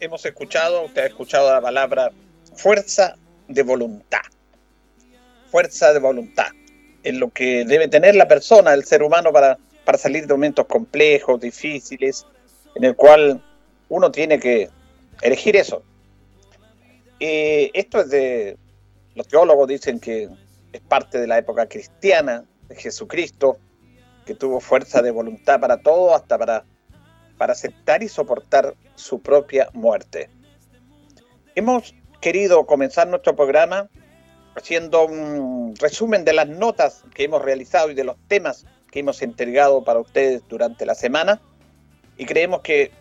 [0.00, 2.10] Hemos escuchado, usted ha escuchado la palabra
[2.54, 3.16] fuerza
[3.48, 4.20] de voluntad?
[5.50, 6.48] Fuerza de voluntad.
[7.02, 10.66] Es lo que debe tener la persona, el ser humano, para, para salir de momentos
[10.66, 12.26] complejos, difíciles,
[12.74, 13.42] en el cual
[13.88, 14.70] uno tiene que
[15.22, 15.82] elegir eso.
[17.18, 18.56] Y esto es de,
[19.14, 20.28] los teólogos dicen que
[20.72, 23.58] es parte de la época cristiana, de Jesucristo,
[24.26, 26.64] que tuvo fuerza de voluntad para todo, hasta para
[27.38, 30.30] para aceptar y soportar su propia muerte.
[31.54, 33.88] Hemos querido comenzar nuestro programa
[34.56, 39.22] haciendo un resumen de las notas que hemos realizado y de los temas que hemos
[39.22, 41.40] entregado para ustedes durante la semana
[42.16, 42.92] y creemos que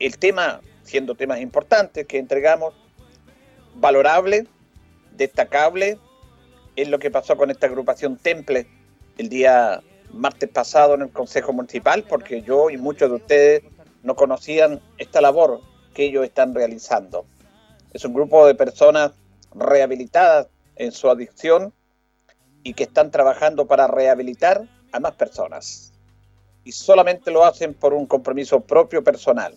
[0.00, 2.74] el tema, siendo temas importantes que entregamos,
[3.76, 4.46] valorable,
[5.12, 5.98] destacable,
[6.76, 8.66] es lo que pasó con esta agrupación Temple
[9.18, 9.80] el día
[10.14, 13.62] martes pasado en el Consejo Municipal, porque yo y muchos de ustedes
[14.02, 15.60] no conocían esta labor
[15.94, 17.26] que ellos están realizando.
[17.92, 19.12] Es un grupo de personas
[19.54, 21.72] rehabilitadas en su adicción
[22.62, 25.92] y que están trabajando para rehabilitar a más personas.
[26.64, 29.56] Y solamente lo hacen por un compromiso propio personal.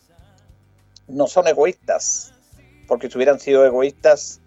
[1.07, 2.33] No son egoístas,
[2.87, 4.41] porque si hubieran sido egoístas,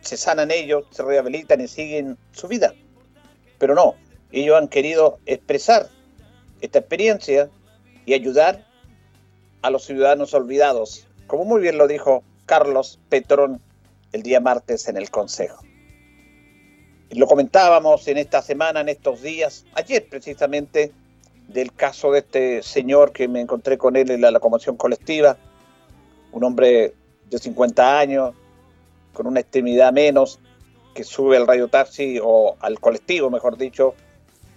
[0.00, 2.74] se sanan ellos, se rehabilitan y siguen su vida.
[3.58, 3.94] Pero no,
[4.32, 5.88] ellos han querido expresar
[6.60, 7.50] esta experiencia
[8.06, 8.66] y ayudar
[9.62, 13.60] a los ciudadanos olvidados, como muy bien lo dijo Carlos Petrón
[14.12, 15.62] el día martes en el Consejo.
[17.10, 20.92] Lo comentábamos en esta semana, en estos días, ayer precisamente,
[21.48, 25.36] del caso de este señor que me encontré con él en la locomoción colectiva,
[26.32, 26.94] un hombre
[27.28, 28.34] de 50 años,
[29.12, 30.40] con una extremidad menos,
[30.94, 33.94] que sube al radio taxi o al colectivo, mejor dicho,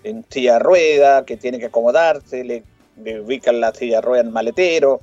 [0.05, 2.63] en silla rueda, que tiene que acomodarse, le,
[3.21, 5.01] ubican la silla rueda en maletero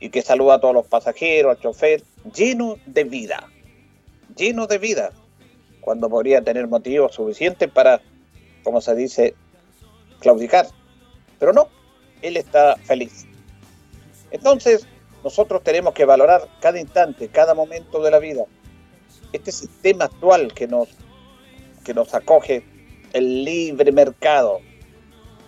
[0.00, 2.02] y que saluda a todos los pasajeros, al chofer,
[2.34, 3.48] lleno de vida,
[4.36, 5.12] lleno de vida,
[5.80, 8.00] cuando podría tener motivos suficientes para,
[8.64, 9.34] como se dice,
[10.18, 10.66] claudicar.
[11.38, 11.68] Pero no,
[12.20, 13.26] él está feliz.
[14.32, 14.88] Entonces,
[15.22, 18.44] nosotros tenemos que valorar cada instante, cada momento de la vida.
[19.32, 20.88] Este sistema actual que nos,
[21.84, 22.64] que nos acoge
[23.12, 24.60] el libre mercado,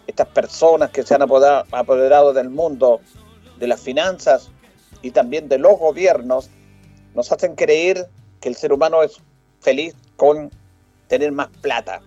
[0.06, 3.00] estas personas que se han apoderado del mundo
[3.58, 4.50] de las finanzas
[5.02, 6.50] y también de los gobiernos,
[7.14, 8.08] nos hacen creer
[8.40, 9.18] que el ser humano es
[9.60, 10.50] feliz con
[11.08, 12.02] tener más plata.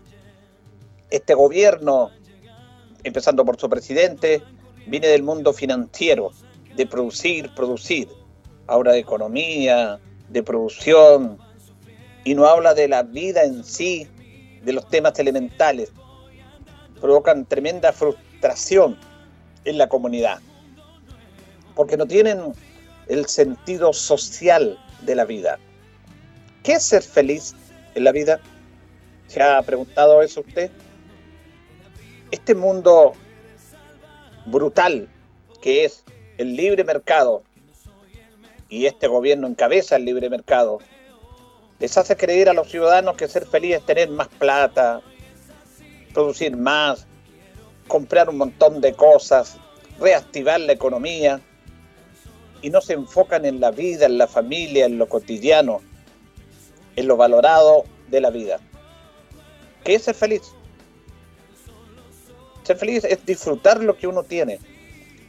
[1.10, 2.12] Este gobierno,
[3.04, 4.44] empezando por su presidente,
[4.88, 6.32] viene del mundo financiero,
[6.76, 8.10] de producir, producir,
[8.68, 11.38] ahora de economía, de producción,
[12.24, 14.08] y no habla de la vida en sí,
[14.64, 15.92] de los temas elementales,
[17.00, 18.98] provocan tremenda frustración
[19.66, 20.40] en la comunidad,
[21.76, 22.54] porque no tienen
[23.08, 25.60] el sentido social de la vida.
[26.64, 27.56] ¿Qué es ser feliz
[27.96, 28.40] en la vida?
[29.28, 30.72] ¿Se ha preguntado eso usted?
[32.32, 33.14] Este mundo
[34.46, 35.08] brutal
[35.62, 36.04] que es
[36.38, 37.44] el libre mercado,
[38.70, 40.80] y este gobierno encabeza el libre mercado,
[41.80, 45.02] les hace creer a los ciudadanos que ser feliz es tener más plata,
[46.14, 47.06] producir más,
[47.88, 49.58] comprar un montón de cosas,
[50.00, 51.42] reactivar la economía,
[52.62, 55.82] y no se enfocan en la vida, en la familia, en lo cotidiano,
[56.96, 58.60] en lo valorado de la vida.
[59.84, 60.42] ¿Qué es ser feliz?
[62.64, 64.60] Ser feliz es disfrutar lo que uno tiene,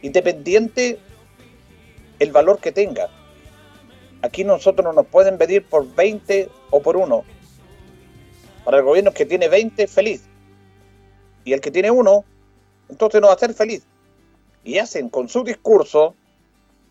[0.01, 0.99] independiente
[2.17, 3.09] el valor que tenga.
[4.21, 7.23] Aquí nosotros no nos pueden pedir por 20 o por uno.
[8.65, 10.23] Para el gobierno que tiene 20 feliz.
[11.45, 12.25] Y el que tiene uno,
[12.89, 13.83] entonces no va a ser feliz.
[14.63, 16.15] Y hacen con su discurso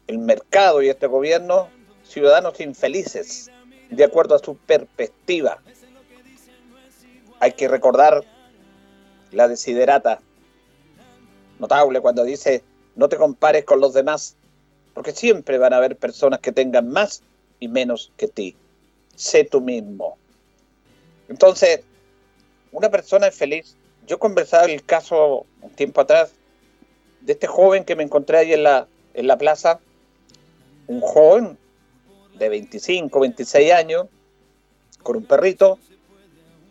[0.07, 1.69] el mercado y este gobierno
[2.03, 3.51] ciudadanos infelices,
[3.91, 5.63] de acuerdo a su perspectiva.
[7.41, 8.25] Hay que recordar
[9.31, 10.21] la desiderata
[11.59, 12.65] notable cuando dice
[12.97, 14.37] no te compares con los demás,
[14.99, 17.23] porque siempre van a haber personas que tengan más
[17.61, 18.57] y menos que ti.
[19.15, 20.19] Sé tú mismo.
[21.29, 21.83] Entonces,
[22.73, 23.77] una persona es feliz.
[24.09, 26.33] Yo conversaba el caso un tiempo atrás
[27.21, 29.79] de este joven que me encontré ahí en la, en la plaza,
[30.89, 31.57] un joven
[32.37, 34.09] de 25, 26 años,
[35.05, 35.79] con un perrito,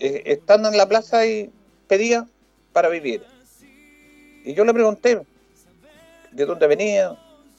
[0.01, 1.49] eh, estando en la plaza y
[1.87, 2.27] pedía
[2.73, 3.23] para vivir.
[4.43, 5.21] Y yo le pregunté,
[6.33, 7.17] ¿de dónde venía?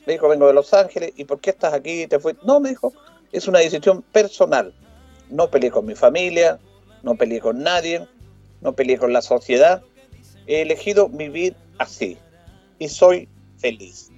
[0.08, 1.12] Me dijo, vengo de Los Ángeles.
[1.16, 2.06] ¿Y por qué estás aquí?
[2.06, 2.34] ¿Te fue?
[2.42, 2.94] No, me dijo,
[3.30, 4.72] es una decisión personal.
[5.28, 6.58] No peleé con mi familia,
[7.02, 8.06] no peleé con nadie,
[8.62, 9.82] no peleé con la sociedad.
[10.46, 12.16] He elegido vivir así
[12.78, 13.28] y soy
[13.58, 14.10] feliz.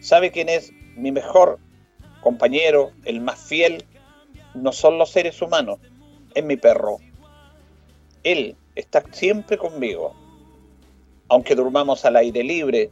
[0.00, 1.60] ¿Sabe quién es mi mejor
[2.20, 3.84] compañero, el más fiel?
[4.54, 5.78] No son los seres humanos,
[6.34, 6.96] es mi perro.
[8.24, 10.16] Él está siempre conmigo.
[11.28, 12.90] Aunque durmamos al aire libre,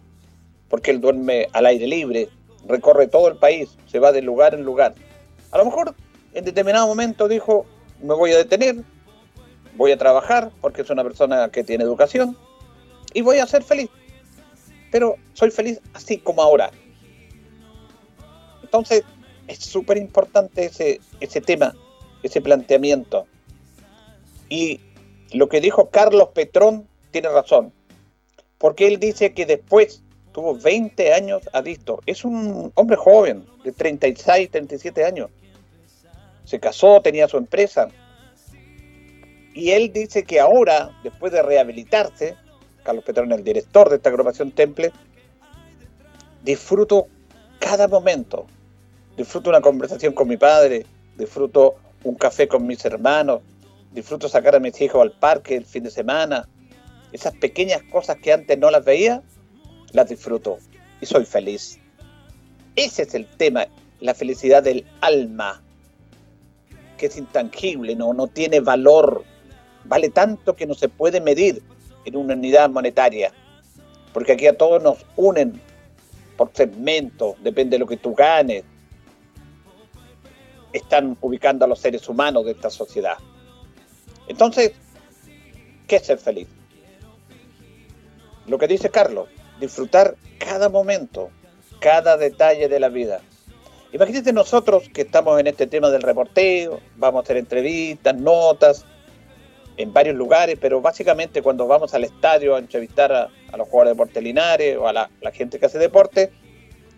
[0.69, 2.29] porque él duerme al aire libre,
[2.67, 4.94] recorre todo el país, se va de lugar en lugar.
[5.50, 5.94] A lo mejor
[6.35, 7.67] en determinado momento dijo,
[8.00, 8.76] me voy a detener,
[9.76, 12.37] voy a trabajar, porque es una persona que tiene educación,
[13.15, 13.88] y voy a ser feliz.
[14.91, 16.71] Pero soy feliz así como ahora.
[18.62, 19.03] Entonces,
[19.47, 21.75] es súper importante ese, ese tema,
[22.23, 23.26] ese planteamiento.
[24.49, 24.81] Y
[25.32, 27.73] lo que dijo Carlos Petrón tiene razón,
[28.59, 30.03] porque él dice que después
[30.38, 32.00] tuvo 20 años adicto.
[32.06, 35.31] Es un hombre joven, de 36, 37 años.
[36.44, 37.88] Se casó, tenía su empresa.
[39.52, 42.37] Y él dice que ahora, después de rehabilitarse,
[42.85, 44.93] Carlos Petrón, el director de esta agrupación Temple,
[46.44, 47.08] disfruto
[47.58, 48.46] cada momento.
[49.17, 50.87] Disfruto una conversación con mi padre,
[51.17, 51.75] disfruto
[52.05, 53.40] un café con mis hermanos,
[53.90, 56.49] disfruto sacar a mis hijos al parque el fin de semana.
[57.11, 59.25] Esas pequeñas cosas que antes no las veía,
[59.93, 60.58] las disfruto
[61.00, 61.79] y soy feliz.
[62.76, 63.67] Ese es el tema,
[64.00, 65.62] la felicidad del alma,
[66.96, 69.25] que es intangible, no, no tiene valor,
[69.85, 71.62] vale tanto que no se puede medir
[72.05, 73.32] en una unidad monetaria,
[74.12, 75.61] porque aquí a todos nos unen
[76.37, 78.64] por segmento, depende de lo que tú ganes,
[80.73, 83.17] están ubicando a los seres humanos de esta sociedad.
[84.29, 84.73] Entonces,
[85.87, 86.46] ¿qué es ser feliz?
[88.46, 89.29] Lo que dice Carlos,
[89.60, 91.31] disfrutar cada momento,
[91.81, 93.20] cada detalle de la vida.
[93.93, 98.84] Imagínate nosotros que estamos en este tema del reporteo, vamos a hacer entrevistas, notas
[99.78, 103.94] en varios lugares, pero básicamente cuando vamos al estadio a entrevistar a, los jugadores de
[103.94, 106.31] deporte Linares o a la, la gente que hace deporte,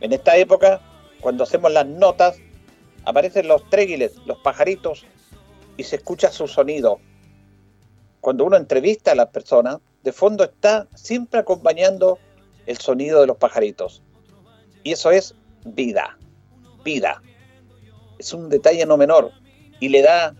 [0.01, 0.81] en esta época,
[1.21, 2.39] cuando hacemos las notas,
[3.05, 5.05] aparecen los tréguiles, los pajaritos,
[5.77, 7.01] y se escucha su sonido.
[8.21, 12.19] Cuando uno entrevista a las personas, de fondo está siempre acompañando
[12.71, 14.01] el sonido de los pajaritos.
[14.85, 15.35] Y eso es
[15.65, 16.17] vida,
[16.85, 17.21] vida.
[18.19, 19.33] Es un detalle no menor
[19.81, 20.37] y le da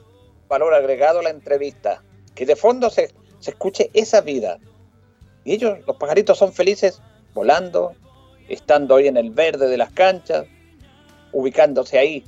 [0.49, 2.05] valor agregado a la entrevista,
[2.37, 4.59] que de fondo se, se escuche esa vida.
[5.45, 7.03] Y ellos, los pajaritos, son felices
[7.35, 7.95] volando,
[8.49, 10.47] estando ahí en el verde de las canchas,
[11.33, 12.25] ubicándose ahí.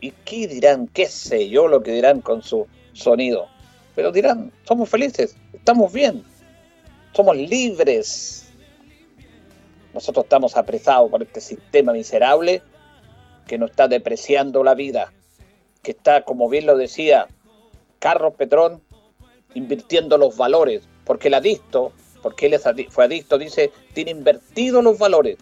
[0.00, 0.86] ¿Y qué dirán?
[0.86, 3.48] ¿Qué sé yo lo que dirán con su sonido?
[3.96, 6.24] Pero dirán, somos felices, estamos bien,
[7.12, 8.44] somos libres,
[9.94, 12.62] nosotros estamos apresados por este sistema miserable
[13.46, 15.12] que nos está depreciando la vida,
[15.82, 17.28] que está, como bien lo decía
[18.00, 18.82] Carlos Petrón,
[19.54, 22.58] invirtiendo los valores, porque el adicto, porque él
[22.90, 25.38] fue adicto, dice, tiene invertido los valores.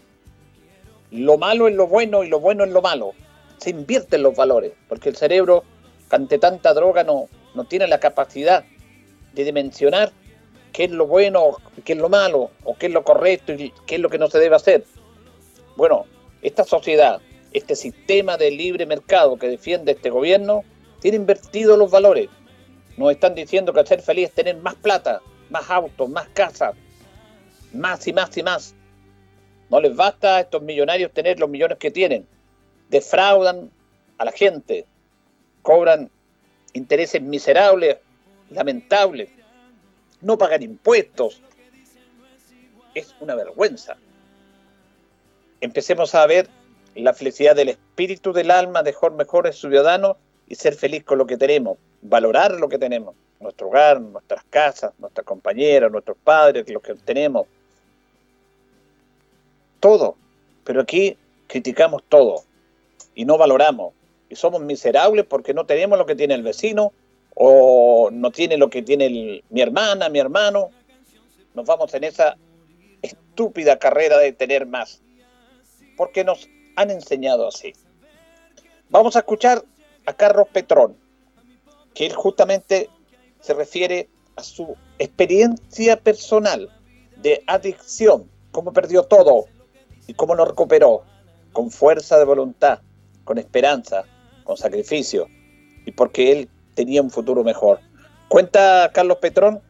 [1.11, 3.12] Lo malo es lo bueno y lo bueno es lo malo.
[3.59, 5.64] Se invierten los valores, porque el cerebro,
[6.11, 8.64] ante tanta droga, no, no tiene la capacidad
[9.32, 10.12] de dimensionar
[10.73, 13.97] qué es lo bueno, qué es lo malo, o qué es lo correcto y qué
[13.97, 14.85] es lo que no se debe hacer.
[15.76, 16.07] Bueno,
[16.41, 17.21] esta sociedad,
[17.52, 20.64] este sistema de libre mercado que defiende este gobierno,
[21.00, 22.29] tiene invertido los valores.
[22.97, 26.75] Nos están diciendo que ser feliz es tener más plata, más autos, más casas,
[27.73, 28.75] más y más y más.
[29.71, 32.26] No les basta a estos millonarios tener los millones que tienen.
[32.88, 33.71] Defraudan
[34.19, 34.87] a la gente,
[35.62, 36.11] cobran
[36.75, 37.97] intereses miserables,
[38.50, 39.31] lamentables
[40.23, 41.43] no pagan impuestos.
[42.95, 43.97] Es una vergüenza.
[45.61, 46.49] Empecemos a ver
[46.95, 50.17] la felicidad del espíritu del alma de ser mejores ciudadanos
[50.49, 51.79] y ser feliz con lo que tenemos.
[52.05, 57.47] valorar lo que tenemos, nuestro hogar, nuestras casas, nuestras compañeras, nuestros padres, lo que tenemos.
[59.79, 60.17] Todo.
[60.64, 62.43] Pero aquí criticamos todo
[63.14, 63.95] y no valoramos.
[64.29, 66.93] Y somos miserables porque no tenemos lo que tiene el vecino
[67.35, 70.71] o no tiene lo que tiene mi hermana, mi hermano.
[71.55, 72.37] Nos vamos en esa
[73.03, 75.03] estúpida carrera de tener más.
[75.97, 77.73] Porque nos han enseñado así.
[78.89, 79.65] Vamos a escuchar
[80.07, 80.97] a Carlos Petrón,
[81.95, 82.91] que él justamente
[83.41, 86.69] se refiere a su experiencia personal
[87.17, 89.47] de adicción, cómo perdió todo
[90.07, 91.05] y cómo lo recuperó,
[91.53, 92.81] con fuerza de voluntad,
[93.25, 94.05] con esperanza,
[94.45, 95.29] con sacrificio,
[95.85, 97.81] y porque él tenía un futuro mejor.
[98.29, 99.61] Cuenta Carlos Petrón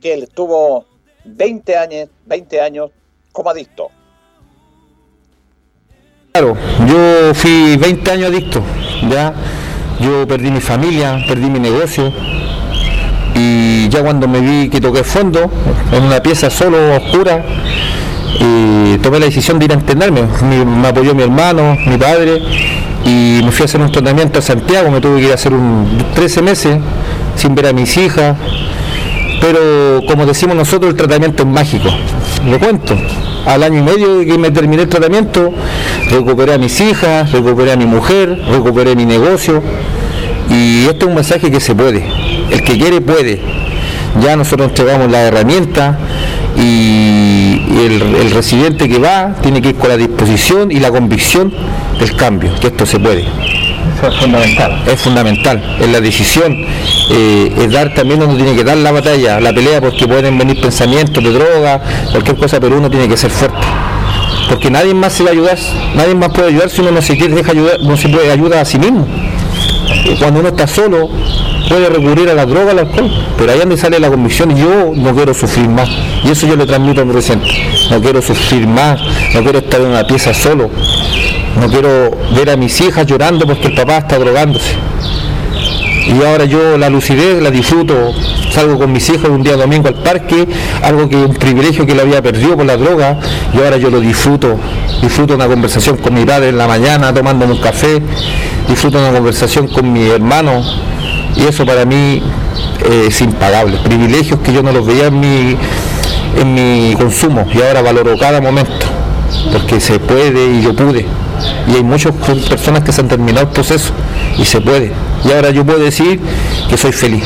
[0.00, 0.84] que él estuvo
[1.24, 2.90] 20 años, 20 años
[3.32, 3.88] como adicto.
[6.32, 6.56] Claro,
[6.86, 8.62] yo fui 20 años adicto,
[9.08, 9.32] ya
[10.00, 12.12] yo perdí mi familia, perdí mi negocio
[13.34, 15.50] y ya cuando me vi que toqué fondo,
[15.92, 17.42] en una pieza solo, oscura,
[19.02, 20.22] tomé la decisión de ir a entenderme.
[20.42, 22.42] me apoyó mi hermano, mi padre
[23.06, 25.54] y me fui a hacer un tratamiento a Santiago, me tuve que ir a hacer
[25.54, 26.76] un 13 meses
[27.36, 28.36] sin ver a mis hijas,
[29.40, 31.88] pero como decimos nosotros el tratamiento es mágico,
[32.50, 32.96] lo cuento.
[33.46, 35.52] Al año y medio de que me terminé el tratamiento,
[36.10, 39.62] recuperé a mis hijas, recuperé a mi mujer, recuperé mi negocio
[40.50, 42.04] y este es un mensaje que se puede,
[42.50, 43.40] el que quiere puede.
[44.20, 45.96] Ya nosotros entregamos la herramienta
[46.56, 51.52] y el, residente que va tiene que ir con la disposición y la convicción
[51.98, 53.22] del cambio, que esto se puede.
[53.22, 54.82] Eso es fundamental.
[54.86, 56.52] Es fundamental, es la decisión,
[57.10, 60.60] eh, es dar también uno tiene que dar la batalla, la pelea, porque pueden venir
[60.60, 63.66] pensamientos de droga, cualquier cosa, pero uno tiene que ser fuerte.
[64.48, 65.58] Porque nadie más se va a ayudar,
[65.94, 68.60] nadie más puede ayudar si uno no se quiere deja ayudar, no se puede ayudar
[68.60, 69.06] a sí mismo.
[70.18, 71.08] Cuando uno está solo,
[71.68, 75.14] puede recurrir a la droga, al alcohol, pero ahí donde sale la convicción, yo no
[75.14, 75.88] quiero sufrir más.
[76.24, 77.46] Y eso yo le transmito a mi presente.
[77.90, 79.00] No quiero sufrir más,
[79.34, 80.70] no quiero estar en una pieza solo,
[81.60, 84.74] no quiero ver a mis hijas llorando porque el papá está drogándose.
[86.06, 88.14] Y ahora yo la lucidez la disfruto,
[88.52, 90.46] salgo con mis hijos un día domingo al parque,
[90.82, 93.18] algo que un privilegio que lo había perdido por la droga,
[93.52, 94.56] y ahora yo lo disfruto,
[95.02, 98.00] disfruto una conversación con mi padre en la mañana tomándome un café,
[98.68, 100.62] disfruto una conversación con mi hermano,
[101.36, 102.22] y eso para mí
[102.84, 103.78] eh, es impagable.
[103.84, 105.56] Privilegios que yo no los veía en mi,
[106.40, 108.86] en mi consumo y ahora valoro cada momento,
[109.52, 111.06] porque se puede y yo pude.
[111.68, 112.12] Y hay muchas
[112.48, 113.92] personas que se han terminado el proceso
[114.38, 114.92] y se puede.
[115.24, 116.20] Y ahora yo puedo decir
[116.68, 117.24] que soy feliz.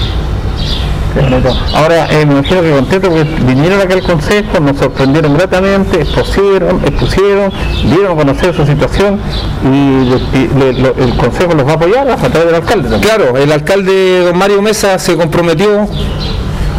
[1.74, 6.80] Ahora, eh, me imagino que contento porque vinieron acá al consejo, nos sorprendieron gratamente, expusieron,
[6.84, 7.52] expusieron,
[7.84, 9.18] dieron a conocer su situación
[9.64, 12.98] y el consejo los va a apoyar a través del alcalde.
[13.00, 15.88] Claro, el alcalde don Mario Mesa se comprometió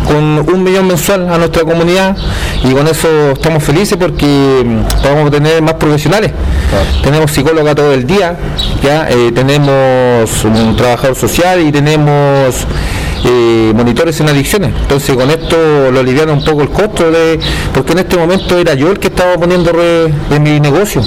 [0.08, 2.16] con un millón mensual a nuestra comunidad
[2.64, 4.26] y con eso estamos felices porque
[4.66, 6.32] mm, vamos a tener más profesionales.
[7.04, 8.36] Tenemos psicóloga todo el día,
[8.82, 12.66] ya eh, tenemos un trabajador social y tenemos
[13.26, 14.74] eh, monitores en adicciones.
[14.82, 17.40] Entonces con esto lo aliviaron un poco el costo de,
[17.74, 21.02] porque en este momento era yo el que estaba poniendo de mi negocio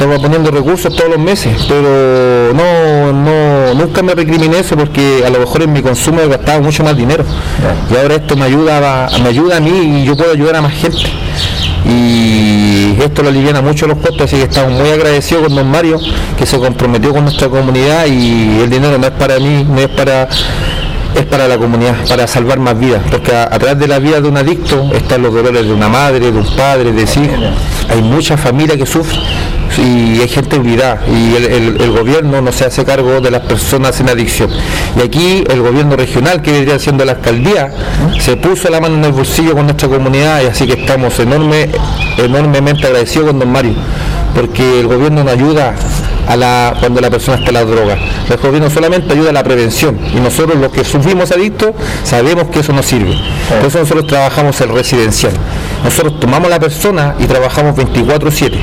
[0.00, 5.28] estaba poniendo recursos todos los meses, pero no, no, nunca me recriminé eso porque a
[5.28, 7.22] lo mejor en mi consumo he gastado mucho más dinero.
[7.92, 10.62] Y ahora esto me ayuda, a, me ayuda a mí y yo puedo ayudar a
[10.62, 11.02] más gente.
[11.84, 16.00] Y esto lo aliviana mucho los costos, así que estamos muy agradecidos con don Mario,
[16.38, 19.88] que se comprometió con nuestra comunidad y el dinero no es para mí, no es
[19.88, 20.28] para
[21.20, 24.28] es para la comunidad, para salvar más vidas, porque a, través de la vida de
[24.28, 27.38] un adicto están los dolores de una madre, de un padre, de hijos.
[27.88, 29.18] Hay mucha familia que sufre
[29.78, 34.08] y hay gente olvidada y el, gobierno no se hace cargo de las personas en
[34.08, 34.50] adicción.
[34.98, 37.70] Y aquí el gobierno regional, que vendría siendo la alcaldía,
[38.20, 41.68] se puso la mano en el bolsillo con nuestra comunidad y así que estamos enorme,
[42.18, 43.74] enormemente agradecidos con don Mario,
[44.34, 45.74] porque el gobierno nos ayuda
[46.30, 47.98] a la, cuando la persona está en la droga.
[48.28, 51.72] El gobierno solamente ayuda a la prevención y nosotros los que sufrimos adictos
[52.04, 53.16] sabemos que eso no sirve.
[53.48, 55.32] Por eso nosotros trabajamos el residencial.
[55.84, 58.58] Nosotros tomamos a la persona y trabajamos 24/7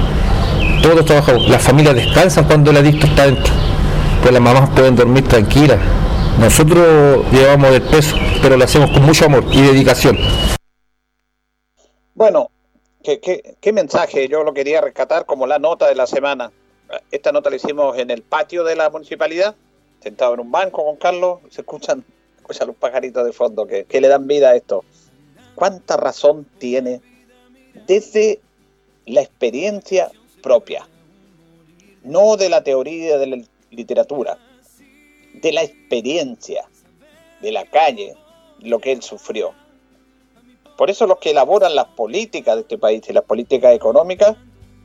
[0.82, 3.54] todos trabajamos, las familias descansan cuando el adicto está dentro,
[4.22, 5.80] pues las mamás pueden dormir tranquilas.
[6.40, 10.18] Nosotros llevamos el peso, pero lo hacemos con mucho amor y dedicación.
[12.14, 12.52] Bueno,
[13.04, 16.52] ¿qué, mensaje yo lo quería rescatar como la nota de la semana.
[17.12, 19.56] Esta nota la hicimos en el patio de la municipalidad,
[20.02, 22.04] sentado en un banco con Carlos, se escuchan,
[22.48, 24.86] los pajaritos de fondo que, que le dan vida a esto.
[25.56, 27.02] ¿Cuánta razón tiene
[27.86, 28.40] desde
[29.06, 30.88] la experiencia propia,
[32.04, 33.38] no de la teoría de la
[33.72, 34.38] literatura,
[35.34, 36.68] de la experiencia.
[37.42, 38.16] de la calle
[38.62, 39.54] lo que él sufrió.
[40.76, 44.36] Por eso los que elaboran las políticas de este país y las políticas económicas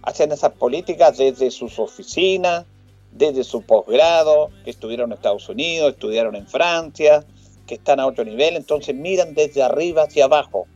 [0.02, 2.64] hacen esas políticas desde sus oficinas,
[3.12, 7.24] desde su posgrado, que estuvieron en Estados Unidos, estudiaron en Francia,
[7.66, 10.66] que están a otro nivel, entonces miran desde arriba hacia abajo,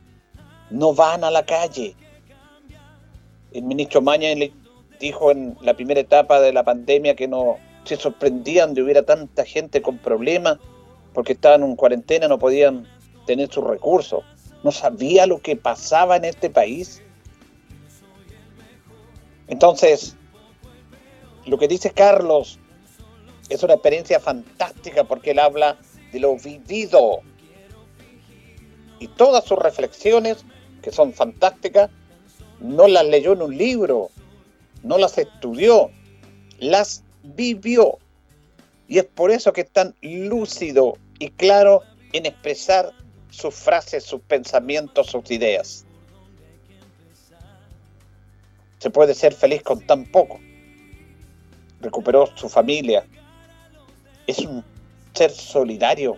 [0.69, 1.95] no van a la calle.
[3.51, 4.29] El ministro Maña
[4.99, 9.45] dijo en la primera etapa de la pandemia que no se sorprendían de hubiera tanta
[9.45, 10.57] gente con problemas
[11.13, 12.87] porque estaban en cuarentena, no podían
[13.25, 14.23] tener sus recursos.
[14.63, 17.01] No sabía lo que pasaba en este país.
[19.47, 20.15] Entonces,
[21.45, 22.59] lo que dice Carlos
[23.49, 25.77] es una experiencia fantástica porque él habla
[26.11, 27.21] de lo vivido.
[28.99, 30.43] Y todas sus reflexiones,
[30.81, 31.89] que son fantásticas,
[32.59, 34.09] no las leyó en un libro,
[34.83, 35.91] no las estudió,
[36.59, 37.99] las vivió.
[38.87, 41.81] Y es por eso que es tan lúcido y claro
[42.13, 42.91] en expresar
[43.29, 45.86] sus frases, sus pensamientos, sus ideas.
[48.79, 50.39] Se puede ser feliz con tan poco.
[51.81, 53.05] Recuperó su familia.
[54.27, 54.63] Es un
[55.13, 56.17] ser solidario,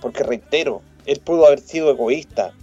[0.00, 2.54] porque reitero, él pudo haber sido egoísta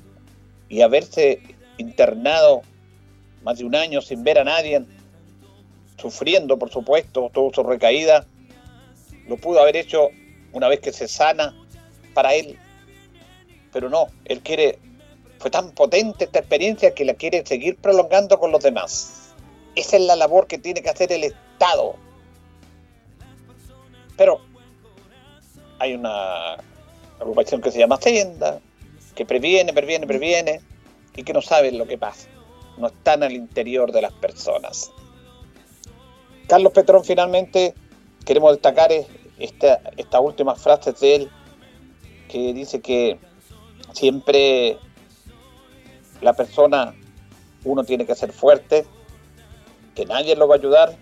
[0.67, 1.41] y haberse
[1.77, 2.61] internado
[3.43, 4.83] más de un año sin ver a nadie,
[5.97, 8.25] sufriendo, por supuesto, tuvo su recaída,
[9.27, 10.09] lo pudo haber hecho
[10.53, 11.55] una vez que se sana
[12.13, 12.57] para él,
[13.71, 14.79] pero no, él quiere,
[15.37, 19.18] fue tan potente esta experiencia que la quiere seguir prolongando con los demás.
[19.75, 21.95] Esa es la labor que tiene que hacer el Estado.
[24.17, 24.41] Pero
[25.79, 26.55] hay una
[27.19, 28.59] agrupación que se llama Senda,
[29.15, 30.61] que previene, previene, previene,
[31.15, 32.27] y que no sabe lo que pasa.
[32.77, 34.91] No están al interior de las personas.
[36.47, 37.73] Carlos Petrón finalmente
[38.25, 38.91] queremos destacar
[39.37, 41.31] esta, esta última frase de él
[42.29, 43.19] que dice que
[43.93, 44.77] siempre
[46.21, 46.95] la persona,
[47.63, 48.85] uno tiene que ser fuerte,
[49.95, 50.97] que nadie lo va a ayudar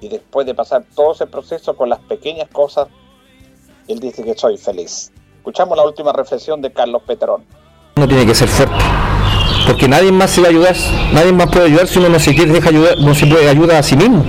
[0.00, 2.88] y después de pasar todo ese proceso con las pequeñas cosas,
[3.88, 5.12] él dice que soy feliz.
[5.36, 7.44] Escuchamos la última reflexión de Carlos Petrón.
[7.96, 8.82] Uno tiene que ser fuerte
[9.66, 10.76] porque nadie más se va a ayudar,
[11.12, 13.76] nadie más puede ayudar si uno no se quiere deja ayudar, no se puede ayudar
[13.76, 14.24] a sí mismo.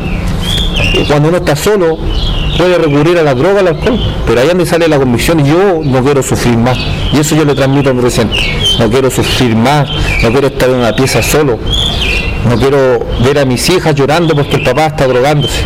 [1.08, 1.98] Cuando uno está solo,
[2.58, 6.04] puede recurrir a la droga, al alcohol, pero ahí donde sale la convicción, yo no
[6.04, 6.78] quiero sufrir más.
[7.14, 8.36] Y eso yo le transmito a mi presente.
[8.80, 9.90] No quiero sufrir más,
[10.22, 11.58] no quiero estar en una pieza solo,
[12.50, 15.64] no quiero ver a mis hijas llorando porque el papá está drogándose.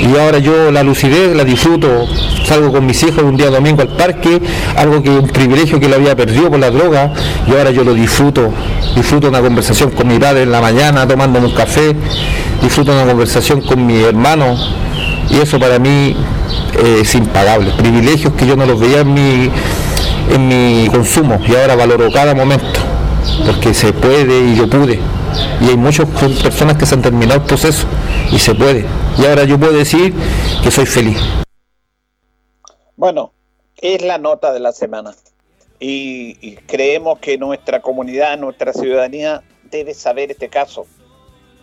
[0.00, 2.06] Y ahora yo la lucidez la disfruto,
[2.44, 4.40] salgo con mis hijos un día domingo al parque,
[4.76, 7.12] algo que un privilegio que lo había perdido por la droga,
[7.48, 8.52] y ahora yo lo disfruto,
[8.94, 11.96] disfruto una conversación con mi padre en la mañana tomándome un café,
[12.62, 14.56] disfruto una conversación con mi hermano,
[15.30, 16.16] y eso para mí
[16.74, 17.72] eh, es impagable.
[17.76, 19.50] Privilegios que yo no los veía en mi,
[20.32, 22.80] en mi consumo y ahora valoro cada momento,
[23.44, 25.00] porque se puede y yo pude.
[25.60, 26.08] Y hay muchas
[26.42, 27.86] personas que se han terminado el proceso
[28.32, 28.84] y se puede.
[29.18, 30.14] Y ahora yo puedo decir
[30.62, 31.18] que soy feliz.
[32.96, 33.32] Bueno,
[33.76, 35.14] es la nota de la semana.
[35.80, 40.86] Y, creemos que nuestra comunidad, nuestra ciudadanía debe saber este caso.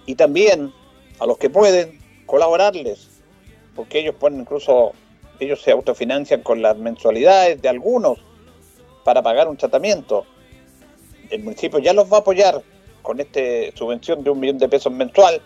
[0.06, 0.73] Y también
[1.19, 3.10] a los que pueden colaborarles,
[3.75, 4.93] porque ellos ponen incluso,
[5.39, 8.19] ellos se autofinancian con las mensualidades de algunos
[9.04, 10.25] para pagar un tratamiento.
[11.30, 12.62] El municipio ya los va a apoyar
[13.06, 13.39] con esta
[13.76, 15.41] subvención de un millón de pesos mensual,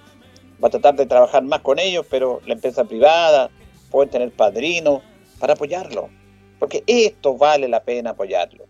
[0.63, 3.51] va a tratar de trabajar más con ellos, pero la empresa privada
[3.91, 5.01] pueden tener padrinos
[5.39, 6.09] para apoyarlo,
[6.57, 8.65] porque esto vale la pena apoyarlo.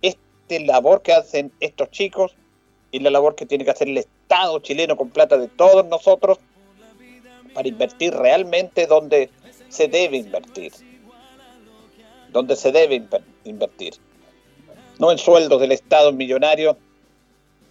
[0.00, 0.20] Esta
[0.60, 2.34] labor que hacen estos chicos
[2.90, 6.38] y la labor que tiene que hacer el Estado chileno con plata de todos nosotros
[7.52, 9.30] para invertir realmente donde
[9.68, 10.72] se debe invertir.
[12.30, 13.04] Donde se debe
[13.44, 13.94] invertir.
[14.98, 16.76] No en sueldos del Estado millonario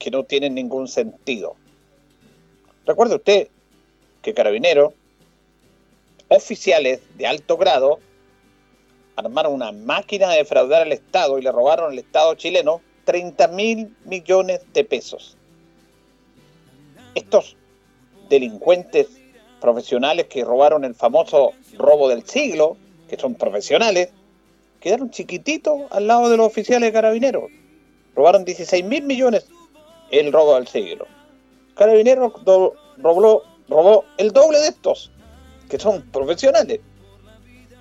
[0.03, 1.55] que no tienen ningún sentido.
[2.85, 3.47] Recuerde usted
[4.21, 4.93] que carabineros,
[6.27, 7.99] oficiales de alto grado,
[9.15, 13.95] armaron una máquina de defraudar al Estado y le robaron al Estado chileno 30 mil
[14.03, 15.37] millones de pesos.
[17.15, 17.55] Estos
[18.27, 19.07] delincuentes
[19.61, 22.75] profesionales que robaron el famoso robo del siglo,
[23.07, 24.09] que son profesionales,
[24.81, 27.45] quedaron chiquititos al lado de los oficiales de carabineros.
[28.15, 29.47] Robaron 16 mil millones
[30.19, 31.07] el robo del siglo.
[31.75, 32.33] Carabineros
[32.97, 35.11] robó, robó el doble de estos,
[35.69, 36.79] que son profesionales.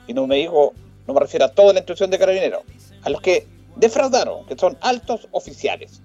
[0.06, 0.72] Y no me digo,
[1.06, 2.62] no me refiero a toda la instrucción de carabineros,
[3.02, 6.00] a los que defraudaron, que son altos oficiales.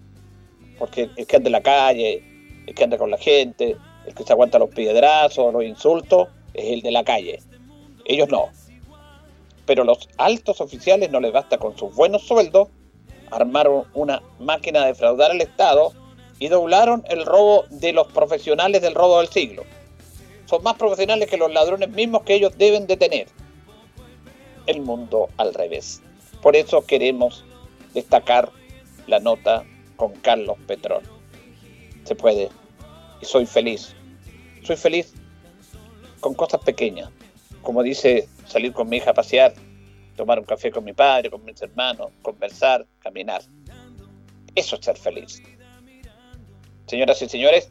[0.78, 2.24] Porque el que anda en la calle,
[2.68, 6.66] el que anda con la gente, el que se aguanta los piedrazos, los insultos, es
[6.74, 7.40] el de la calle.
[8.06, 8.50] Ellos no.
[9.66, 12.68] Pero los altos oficiales no les basta con sus buenos sueldos,
[13.32, 15.94] armaron una máquina de fraudar al Estado
[16.40, 19.64] y doblaron el robo de los profesionales del robo del siglo.
[20.46, 23.28] Son más profesionales que los ladrones mismos que ellos deben de tener.
[24.66, 26.02] El mundo al revés.
[26.42, 27.44] Por eso queremos
[27.94, 28.52] destacar
[29.08, 31.04] la nota con Carlos Petrón.
[32.04, 32.50] Se puede.
[33.22, 33.96] Y soy feliz.
[34.64, 35.14] Soy feliz
[36.20, 37.10] con cosas pequeñas.
[37.62, 39.54] Como dice, salir con mi hija a pasear,
[40.16, 43.42] tomar un café con mi padre, con mis hermanos, conversar, caminar.
[44.56, 45.42] Eso es ser feliz.
[46.88, 47.70] Señoras y señores,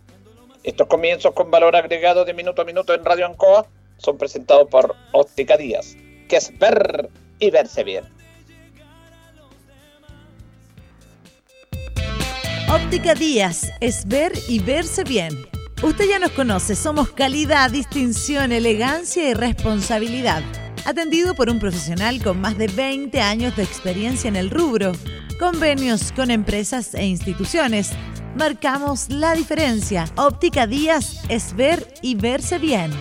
[0.62, 4.94] estos comienzos con valor agregado de minuto a minuto en Radio Ancoa son presentados por
[5.12, 5.96] Óptica Díaz,
[6.28, 8.04] que es ver y verse bien.
[12.70, 15.46] Óptica Díaz es ver y verse bien.
[15.82, 20.42] Usted ya nos conoce, somos calidad, distinción, elegancia y responsabilidad.
[20.86, 24.92] Atendido por un profesional con más de 20 años de experiencia en el rubro.
[25.36, 27.90] Convenios con empresas e instituciones
[28.36, 30.04] marcamos la diferencia.
[30.16, 32.92] Óptica Díaz es ver y verse bien.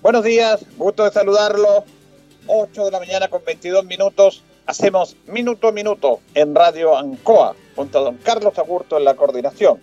[0.00, 1.84] Buenos días, gusto de saludarlo.
[2.46, 4.42] 8 de la mañana con 22 minutos.
[4.64, 9.78] Hacemos minuto a minuto en Radio Ancoa junto a don Carlos Agurto en la coordinación.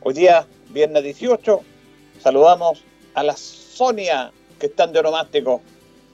[0.00, 1.60] Hoy día, viernes 18,
[2.22, 2.82] saludamos
[3.14, 5.62] a la Sonia que están de onomástico.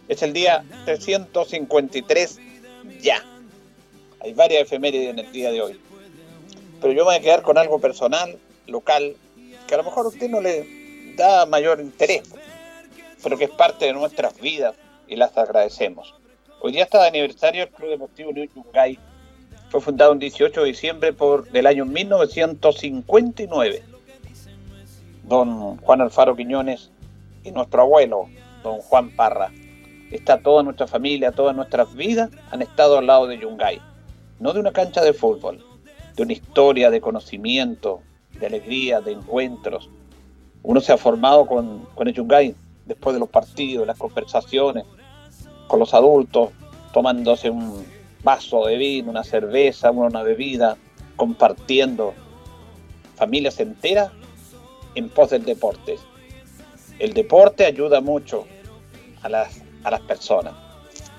[0.09, 2.39] Es el día 353
[3.01, 3.23] ya.
[4.21, 5.81] Hay varias efemérides en el día de hoy.
[6.81, 9.17] Pero yo voy a quedar con algo personal, local,
[9.67, 12.23] que a lo mejor a usted no le da mayor interés,
[13.23, 14.75] pero que es parte de nuestras vidas
[15.09, 16.15] y las agradecemos.
[16.61, 18.99] Hoy día está de aniversario el Club Deportivo New Yungay.
[19.71, 23.83] Fue fundado el 18 de diciembre por, del año 1959.
[25.27, 26.91] Don Juan Alfaro Quiñones
[27.45, 28.29] y nuestro abuelo,
[28.63, 29.51] don Juan Parra.
[30.11, 33.81] Está toda nuestra familia, todas nuestras vidas han estado al lado de Yungay
[34.39, 35.65] no de una cancha de fútbol,
[36.15, 38.03] de una historia de conocimiento,
[38.39, 39.89] de alegría, de encuentros.
[40.63, 44.85] Uno se ha formado con, con el Yungay después de los partidos, las conversaciones,
[45.69, 46.51] con los adultos,
[46.93, 47.85] tomándose un
[48.23, 50.77] vaso de vino, una cerveza, una bebida,
[51.17, 52.15] compartiendo
[53.15, 54.11] familias enteras
[54.97, 55.97] en pos del deporte.
[56.99, 58.47] El deporte ayuda mucho
[59.23, 60.55] a las, a las personas.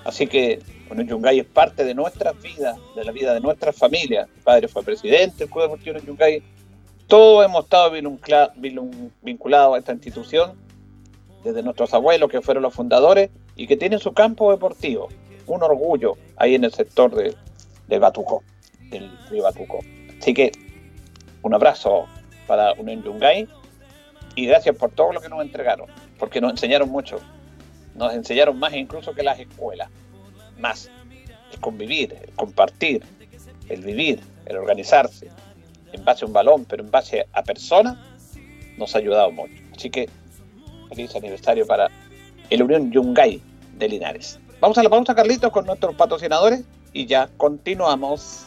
[0.03, 4.27] Así que bueno, Yungay es parte de nuestra vida, de la vida de nuestra familia.
[4.33, 6.41] Mi padre fue presidente del Club Deportivo Yungay.
[7.07, 7.91] Todos hemos estado
[9.21, 10.53] vinculados a esta institución,
[11.43, 15.09] desde nuestros abuelos que fueron los fundadores y que tienen su campo deportivo.
[15.45, 17.35] Un orgullo ahí en el sector de,
[17.87, 18.43] de Batuco,
[18.89, 19.79] del río Batuco.
[20.19, 20.51] Así que
[21.41, 22.07] un abrazo
[22.47, 23.47] para Unión Yungay
[24.37, 25.87] y gracias por todo lo que nos entregaron,
[26.19, 27.19] porque nos enseñaron mucho.
[27.95, 29.89] Nos enseñaron más incluso que las escuelas
[30.59, 30.91] más.
[31.51, 33.03] El convivir, el compartir,
[33.67, 35.31] el vivir, el organizarse,
[35.91, 37.97] en base a un balón, pero en base a personas,
[38.77, 39.55] nos ha ayudado mucho.
[39.75, 40.07] Así que
[40.89, 41.89] feliz aniversario para
[42.51, 43.41] el Unión Yungay
[43.73, 44.39] de Linares.
[44.59, 48.46] Vamos a la pausa, Carlitos, con nuestros patrocinadores y ya continuamos.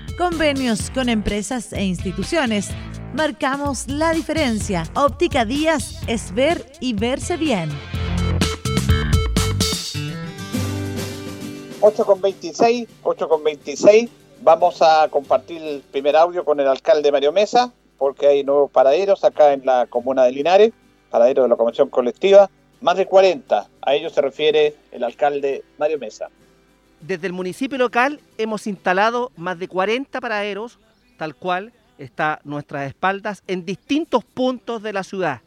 [0.17, 2.69] Convenios con empresas e instituciones
[3.13, 4.83] marcamos la diferencia.
[4.95, 7.69] Óptica Díaz es ver y verse bien.
[11.79, 14.09] 8 con 26, 8 con 26.
[14.41, 19.23] Vamos a compartir el primer audio con el alcalde Mario Mesa, porque hay nuevos paraderos
[19.23, 20.71] acá en la comuna de Linares,
[21.09, 22.49] paraderos de la Convención Colectiva,
[22.81, 23.67] más de 40.
[23.81, 26.29] A ello se refiere el alcalde Mario Mesa.
[27.01, 30.77] Desde el municipio local hemos instalado más de 40 paraderos,
[31.17, 35.41] tal cual está a nuestras espaldas, en distintos puntos de la ciudad,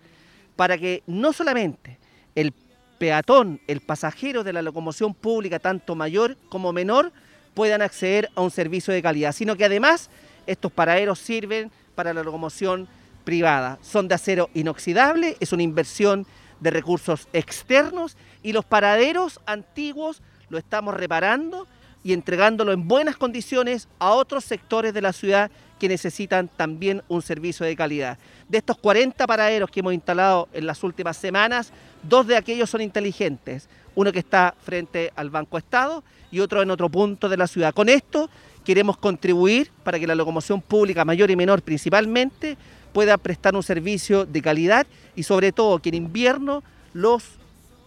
[0.56, 1.98] para que no solamente
[2.34, 2.52] el
[2.98, 7.12] peatón, el pasajero de la locomoción pública, tanto mayor como menor,
[7.54, 10.10] puedan acceder a un servicio de calidad, sino que además
[10.46, 12.88] estos paraderos sirven para la locomoción
[13.24, 13.78] privada.
[13.80, 16.26] Son de acero inoxidable, es una inversión
[16.58, 20.20] de recursos externos y los paraderos antiguos
[20.54, 21.66] lo estamos reparando
[22.04, 27.22] y entregándolo en buenas condiciones a otros sectores de la ciudad que necesitan también un
[27.22, 28.18] servicio de calidad.
[28.48, 31.72] De estos 40 paraderos que hemos instalado en las últimas semanas,
[32.04, 33.68] dos de aquellos son inteligentes.
[33.96, 37.74] Uno que está frente al Banco Estado y otro en otro punto de la ciudad.
[37.74, 38.30] Con esto
[38.64, 42.56] queremos contribuir para que la locomoción pública mayor y menor principalmente
[42.92, 44.86] pueda prestar un servicio de calidad
[45.16, 46.62] y sobre todo que en invierno
[46.92, 47.24] los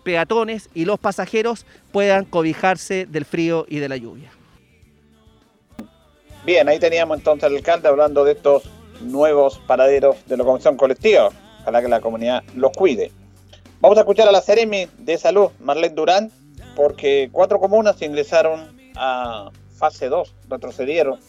[0.07, 4.31] peatones y los pasajeros puedan cobijarse del frío y de la lluvia.
[6.45, 8.63] Bien, ahí teníamos entonces al alcalde hablando de estos
[9.01, 11.29] nuevos paraderos de locomoción colectiva.
[11.59, 13.11] Ojalá que la comunidad los cuide.
[13.81, 16.31] Vamos a escuchar a la Ceremi de Salud, Marlene Durán,
[16.77, 21.19] porque cuatro comunas ingresaron a fase 2, retrocedieron.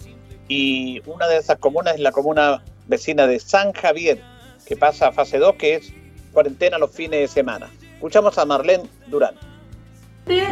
[0.47, 4.23] Y una de esas comunas es la comuna vecina de San Javier,
[4.64, 5.93] que pasa a fase 2, que es
[6.33, 7.69] cuarentena los fines de semana.
[7.99, 9.35] Escuchamos a Marlene Durán.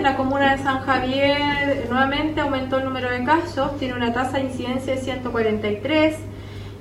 [0.02, 4.46] La comuna de San Javier nuevamente aumentó el número de casos, tiene una tasa de
[4.46, 6.16] incidencia de 143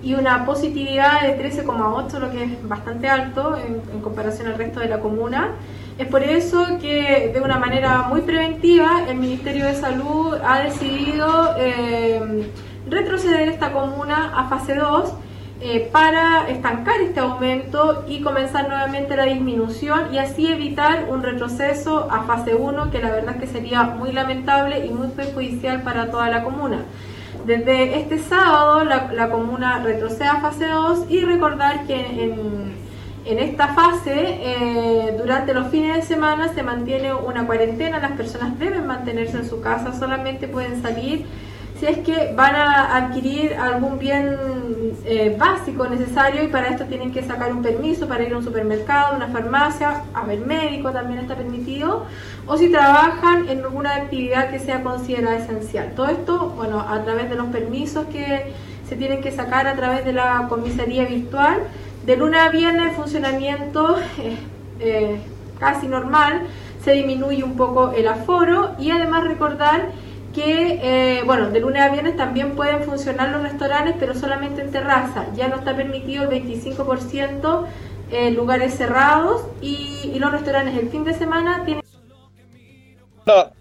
[0.01, 4.87] y una positividad de 13,8, lo que es bastante alto en, comparación al resto de
[4.87, 5.51] la comuna.
[5.99, 11.53] Es por eso que de una manera muy preventiva el Ministerio de Salud ha decidido
[11.59, 12.49] eh,
[12.89, 15.13] retroceder esta comuna a fase 2
[15.67, 22.07] eh, para estancar este aumento y comenzar nuevamente la disminución y así evitar un retroceso
[22.11, 26.29] a fase 1 que la verdad que sería muy lamentable y muy perjudicial para toda
[26.29, 26.85] la comuna.
[27.47, 32.25] Desde este sábado la, comuna retrocede a fase 2 y recordar que
[33.25, 38.59] en, esta fase, eh, durante los fines de semana se mantiene una cuarentena, las personas
[38.59, 41.25] deben mantenerse en su casa, solamente pueden salir
[41.79, 44.37] si es que van a adquirir algún bien
[45.03, 48.43] eh, básico necesario y para esto tienen que sacar un permiso para ir a un
[48.43, 52.05] supermercado, una farmacia, a ver médico también está permitido,
[52.47, 55.91] o si trabajan en alguna actividad que sea considerada esencial.
[55.95, 58.53] Todo esto, bueno, a través de los permisos que
[58.87, 61.63] se tienen que sacar a través de la comisaría virtual.
[62.05, 64.39] De lunes a viernes el funcionamiento es
[64.79, 65.19] eh,
[65.59, 66.43] casi normal,
[66.83, 69.89] se disminuye un poco el aforo y además recordar
[70.35, 74.71] que, eh, bueno, de lunes a viernes también pueden funcionar los restaurantes, pero solamente en
[74.71, 75.27] terraza.
[75.33, 77.65] Ya no está permitido el 25%
[78.11, 81.83] en lugares cerrados y, los restaurantes el fin de semana tienen...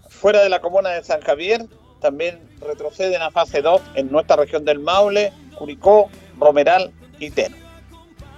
[0.09, 1.65] fuera de la comuna de San Javier,
[2.01, 6.09] también retroceden a fase 2 en nuestra región del Maule, Curicó,
[6.39, 7.55] Romeral y Teno.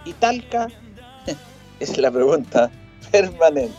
[0.05, 0.67] ¿Y Talca?
[1.79, 2.69] es la pregunta
[3.11, 3.73] permanente.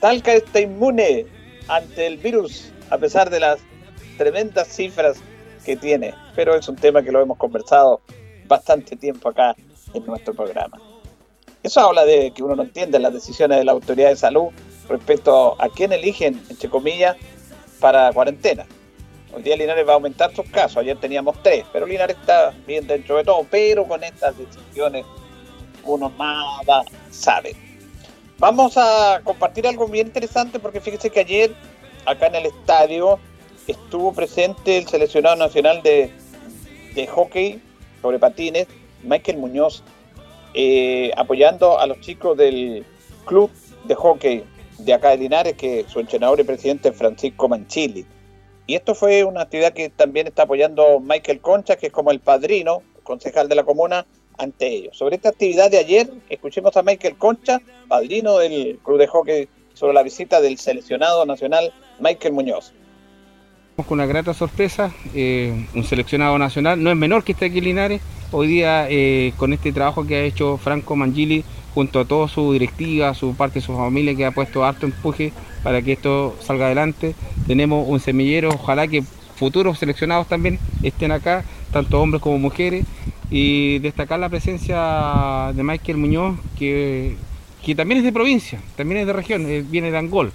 [0.00, 1.26] Talca está inmune
[1.68, 3.58] ante el virus a pesar de las
[4.16, 5.18] tremendas cifras
[5.64, 8.00] que tiene, pero es un tema que lo hemos conversado
[8.46, 9.54] bastante tiempo acá
[9.94, 10.80] en nuestro programa.
[11.62, 14.48] Eso habla de que uno no entiende las decisiones de la autoridad de salud
[14.88, 17.16] respecto a quién eligen, entre comillas,
[17.80, 18.66] para cuarentena.
[19.34, 22.86] Hoy día Linares va a aumentar sus casos, ayer teníamos tres, pero Linares está bien
[22.86, 25.06] dentro de todo, pero con estas decisiones
[25.84, 27.56] uno nada sabe.
[28.38, 31.54] Vamos a compartir algo bien interesante porque fíjese que ayer
[32.04, 33.18] acá en el estadio
[33.66, 36.10] estuvo presente el seleccionado nacional de,
[37.08, 37.60] hockey
[38.00, 38.66] sobre patines,
[39.02, 39.82] Michael Muñoz,
[40.54, 42.84] eh, apoyando a los chicos del
[43.24, 43.50] club
[43.84, 44.44] de hockey
[44.78, 48.04] de acá de Linares, que su entrenador y presidente es Francisco Manchili.
[48.66, 52.20] Y esto fue una actividad que también está apoyando Michael Concha, que es como el
[52.20, 54.06] padrino, concejal de la comuna,
[54.38, 54.96] ante ellos.
[54.96, 59.94] Sobre esta actividad de ayer, escuchemos a Michael Concha, padrino del club de hockey, sobre
[59.94, 62.72] la visita del seleccionado nacional Michael Muñoz
[63.76, 68.02] con una grata sorpresa, eh, un seleccionado nacional, no es menor que esté aquí Linares,
[68.30, 71.42] hoy día eh, con este trabajo que ha hecho Franco Mangili
[71.74, 75.32] junto a toda su directiva, su parte de su familia que ha puesto harto empuje
[75.62, 77.14] para que esto salga adelante,
[77.46, 79.02] tenemos un semillero, ojalá que
[79.36, 82.84] futuros seleccionados también estén acá, tanto hombres como mujeres,
[83.30, 87.16] y destacar la presencia de Michael Muñoz, que,
[87.64, 90.30] que también es de provincia, también es de región, eh, viene de Angol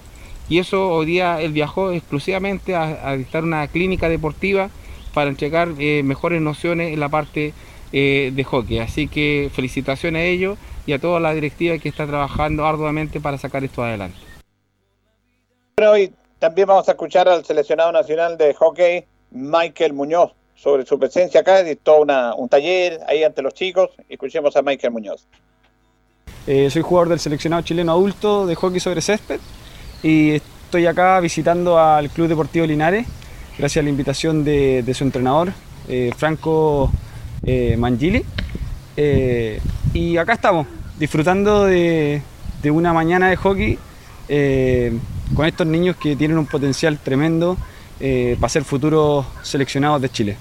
[0.49, 4.69] y eso hoy día él viajó exclusivamente a, dictar una clínica deportiva
[5.13, 7.53] para entregar eh, mejores nociones en la parte
[7.91, 8.79] eh, de hockey.
[8.79, 13.37] Así que felicitaciones a ellos y a toda la directiva que está trabajando arduamente para
[13.37, 14.17] sacar esto adelante.
[15.77, 20.97] Bueno, hoy también vamos a escuchar al seleccionado nacional de hockey, Michael Muñoz, sobre su
[20.97, 23.89] presencia acá, dictó una, un taller ahí ante los chicos.
[24.07, 25.27] Escuchemos a Michael Muñoz.
[26.45, 29.39] Eh, soy jugador del seleccionado chileno adulto de hockey sobre césped
[30.03, 33.07] y estoy acá visitando al Club Deportivo Linares
[33.57, 35.51] gracias a la invitación de, su entrenador,
[35.87, 36.91] eh, Franco
[37.43, 38.23] eh, Mangili.
[38.95, 39.59] Eh,
[39.93, 42.21] y acá estamos, disfrutando de,
[42.61, 43.79] de una mañana de hockey
[45.35, 47.57] con estos niños que tienen un potencial tremendo
[48.39, 50.37] para ser futuros seleccionados de Chile.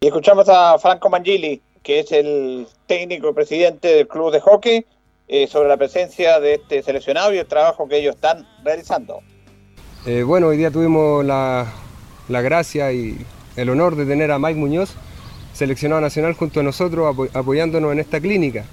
[0.00, 4.84] Y escuchamos a Franco Mangili, que es el técnico y presidente del club de hockey,
[5.32, 9.20] eh, sobre la presencia de este seleccionado y el trabajo que ellos están realizando.
[10.04, 11.72] Eh, bueno, hoy día tuvimos la,
[12.28, 13.16] la gracia y
[13.56, 14.94] el honor de tener a Mike Muñoz,
[15.54, 18.64] seleccionado nacional, junto a nosotros, apo- apoyándonos en esta clínica.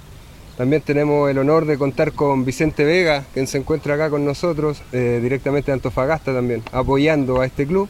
[0.58, 4.82] También tenemos el honor de contar con Vicente Vega, quien se encuentra acá con nosotros,
[4.92, 7.88] eh, directamente de Antofagasta también, apoyando a este club.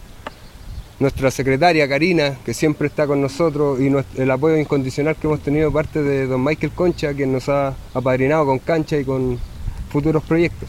[1.01, 5.73] Nuestra secretaria Karina, que siempre está con nosotros, y el apoyo incondicional que hemos tenido
[5.73, 9.41] parte de don Michael Concha, quien nos ha apadrinado con cancha y con
[9.89, 10.69] futuros proyectos.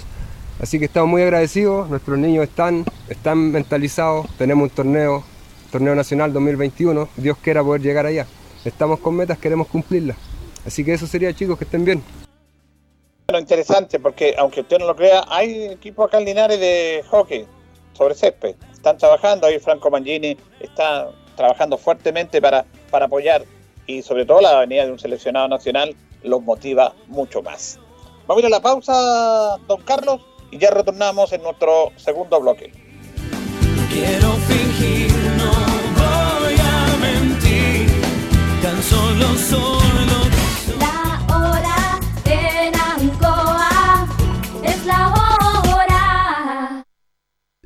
[0.61, 5.21] Así que estamos muy agradecidos, nuestros niños están, están mentalizados, tenemos un torneo,
[5.69, 8.25] torneo nacional 2021, Dios quiera poder llegar allá.
[8.63, 10.15] Estamos con metas, queremos cumplirlas.
[10.65, 12.01] Así que eso sería chicos, que estén bien.
[13.27, 17.45] Bueno, interesante, porque aunque usted no lo crea, hay equipos acá en Linares de hockey
[18.01, 18.55] sobre césped.
[18.73, 23.43] Están trabajando, ahí Franco Mangini está trabajando fuertemente para, para apoyar
[23.85, 27.79] y sobre todo la venida de un seleccionado nacional los motiva mucho más.
[28.25, 32.71] Vamos a ir a la pausa, don Carlos, y ya retornamos en nuestro segundo bloque.
[33.91, 35.11] Quiero fingir,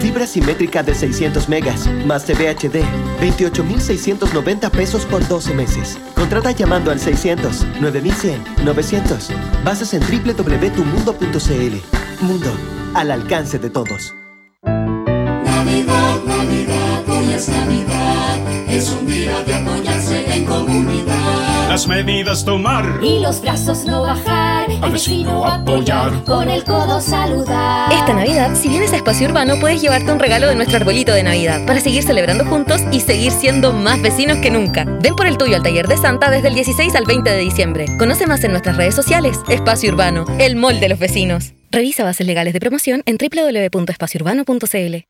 [0.00, 2.82] Fibra simétrica de 600 megas más TV HD,
[3.20, 5.98] 28,690 pesos por 12 meses.
[6.14, 9.28] Contrata llamando al 600 9100 900.
[9.62, 12.24] Bases en www.tumundo.cl.
[12.24, 12.50] Mundo,
[12.94, 14.14] al alcance de todos.
[14.64, 21.09] Navidad, Navidad, hoy es Navidad, es un día de apoyarse en comunidad.
[21.70, 22.98] Las medidas tomar.
[23.00, 27.92] Y los brazos no bajar, al vecino apoyar, con el codo saludar.
[27.92, 31.22] Esta Navidad, si vienes a Espacio Urbano, puedes llevarte un regalo de nuestro arbolito de
[31.22, 34.84] Navidad para seguir celebrando juntos y seguir siendo más vecinos que nunca.
[35.00, 37.86] Ven por el tuyo al taller de Santa desde el 16 al 20 de diciembre.
[38.00, 39.38] Conoce más en nuestras redes sociales.
[39.48, 41.52] Espacio Urbano, el mall de los vecinos.
[41.70, 45.09] Revisa bases legales de promoción en www.espaciourbano.cl.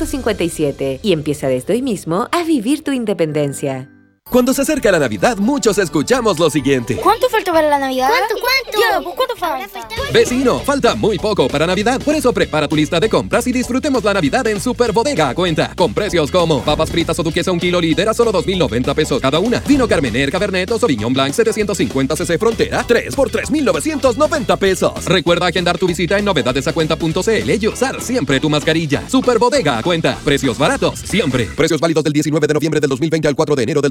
[0.00, 3.99] 457 y empieza desde hoy mismo a vivir tu independencia.
[4.30, 6.94] Cuando se acerca la Navidad, muchos escuchamos lo siguiente.
[6.94, 8.08] ¿Cuánto falta para la Navidad?
[8.08, 8.80] ¿Cuánto, cuánto?
[8.80, 9.88] Ya, ¿cuánto falta?
[10.12, 12.00] Vecino, falta muy poco para Navidad.
[12.00, 15.34] Por eso prepara tu lista de compras y disfrutemos la Navidad en Super Bodega a
[15.34, 15.74] cuenta.
[15.74, 19.40] Con precios como papas fritas o duquesa un kilo líder a solo 2.090 pesos cada
[19.40, 19.58] una.
[19.66, 25.04] Vino Carmener, Cabernet o Sauvignon Blanc 750 cc Frontera 3 por 3.990 pesos.
[25.06, 29.08] Recuerda agendar tu visita en novedadesacuenta.cl y usar siempre tu mascarilla.
[29.08, 30.16] Super Bodega a cuenta.
[30.24, 31.46] Precios baratos siempre.
[31.56, 33.90] Precios válidos del 19 de noviembre del 2020 al 4 de enero del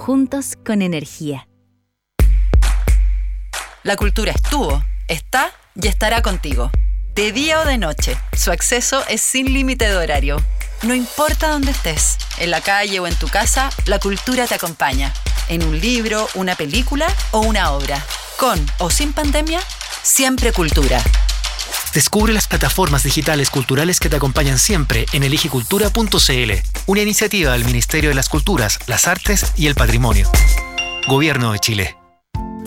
[0.00, 1.46] Juntos con energía.
[3.82, 6.70] La cultura estuvo, está y estará contigo.
[7.14, 10.42] De día o de noche, su acceso es sin límite de horario.
[10.84, 15.12] No importa dónde estés, en la calle o en tu casa, la cultura te acompaña.
[15.48, 18.02] En un libro, una película o una obra.
[18.38, 19.60] Con o sin pandemia,
[20.02, 21.02] siempre cultura.
[21.94, 26.52] Descubre las plataformas digitales culturales que te acompañan siempre en eligecultura.cl,
[26.86, 30.30] una iniciativa del Ministerio de las Culturas, las Artes y el Patrimonio.
[31.08, 31.99] Gobierno de Chile.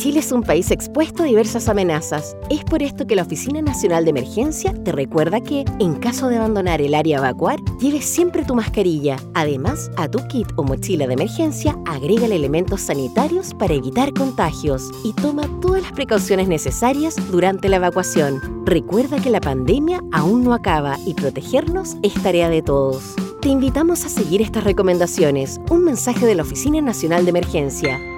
[0.04, 2.36] Chile es un país expuesto a diversas amenazas.
[2.50, 6.36] Es por esto que la Oficina Nacional de Emergencia te recuerda que, en caso de
[6.36, 9.16] abandonar el área a evacuar, lleves siempre tu mascarilla.
[9.34, 15.14] Además, a tu kit o mochila de emergencia, agrégale elementos sanitarios para evitar contagios y
[15.14, 18.42] toma todas las precauciones necesarias durante la evacuación.
[18.66, 23.16] Recuerda que la pandemia aún no acaba y protegernos es tarea de todos.
[23.40, 25.62] Te invitamos a seguir estas recomendaciones.
[25.70, 28.13] Un mensaje de la Oficina Nacional de Emergencia.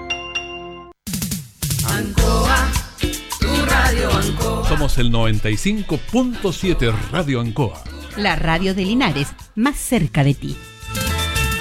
[1.95, 2.57] Ancoa,
[3.39, 4.67] tu radio Ancoa.
[4.67, 7.81] Somos el 95.7 Radio Ancoa.
[8.17, 10.57] La radio de Linares, más cerca de ti.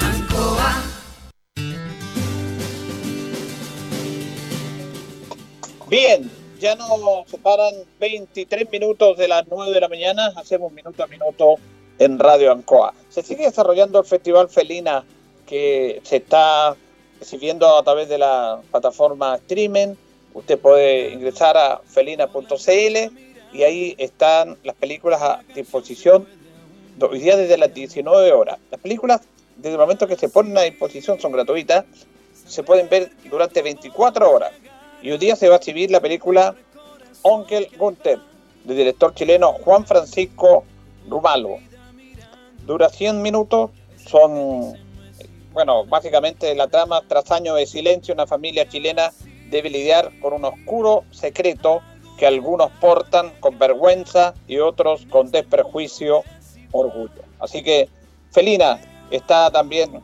[0.01, 0.83] Ancoa.
[5.89, 6.29] Bien,
[6.59, 6.89] ya nos
[7.29, 10.33] separan 23 minutos de las 9 de la mañana.
[10.35, 11.55] Hacemos minuto a minuto
[11.97, 12.93] en Radio Ancoa.
[13.07, 15.05] Se sigue desarrollando el Festival Felina
[15.47, 16.75] que se está
[17.21, 19.95] recibiendo a través de la plataforma streaming.
[20.35, 22.97] Usted puede ingresar a felina.cl
[23.53, 26.27] y ahí están las películas a disposición
[26.99, 28.59] hoy día desde las 19 horas.
[28.69, 29.21] Las películas,
[29.55, 31.85] desde el momento que se ponen a disposición, son gratuitas.
[32.45, 34.51] Se pueden ver durante 24 horas.
[35.01, 36.53] Y hoy día se va a exhibir la película
[37.21, 38.19] Onkel Gunther,
[38.65, 40.65] del director chileno Juan Francisco
[41.07, 41.59] Rumalo.
[42.65, 43.71] Dura 100 minutos,
[44.05, 44.73] son,
[45.53, 49.13] bueno, básicamente la trama, tras años de silencio, una familia chilena
[49.49, 51.81] debe lidiar con un oscuro secreto
[52.17, 56.23] que algunos portan con vergüenza y otros con desprejuicio,
[56.71, 57.23] orgullo.
[57.39, 57.89] Así que
[58.31, 58.79] Felina
[59.11, 60.01] está también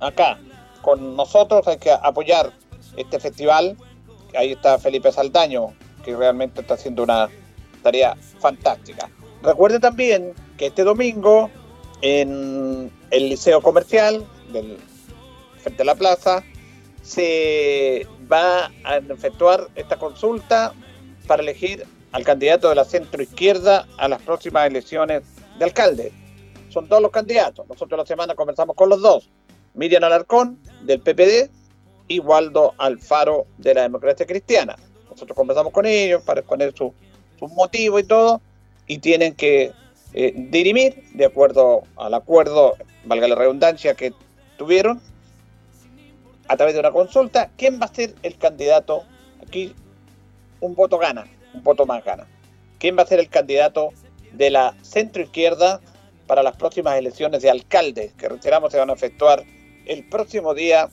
[0.00, 0.38] acá
[0.82, 2.52] con nosotros, hay que apoyar
[2.96, 3.76] este festival.
[4.36, 7.28] Ahí está Felipe Saldaño, que realmente está haciendo una
[7.82, 9.10] tarea fantástica.
[9.42, 11.50] Recuerde también que este domingo
[12.02, 14.24] en el Liceo Comercial
[15.58, 16.44] frente a la plaza
[17.02, 20.72] se va a efectuar esta consulta
[21.26, 25.22] para elegir al candidato de la centro izquierda a las próximas elecciones
[25.58, 26.12] de alcalde.
[26.68, 27.66] Son todos los candidatos.
[27.68, 29.28] Nosotros la semana conversamos con los dos.
[29.74, 31.50] Miriam Alarcón del PPD
[32.08, 34.76] y Waldo Alfaro de la Democracia Cristiana.
[35.10, 36.92] Nosotros conversamos con ellos para exponer sus
[37.38, 38.40] su motivos y todo
[38.86, 39.72] y tienen que
[40.12, 44.12] eh, dirimir de acuerdo al acuerdo, valga la redundancia, que
[44.56, 45.00] tuvieron
[46.48, 49.04] a través de una consulta, quién va a ser el candidato.
[49.46, 49.74] Aquí
[50.60, 52.26] un voto gana, un voto más gana.
[52.78, 53.90] ¿Quién va a ser el candidato
[54.32, 55.80] de la centro izquierda
[56.26, 59.44] para las próximas elecciones de alcalde que reiteramos se van a efectuar
[59.86, 60.88] el próximo día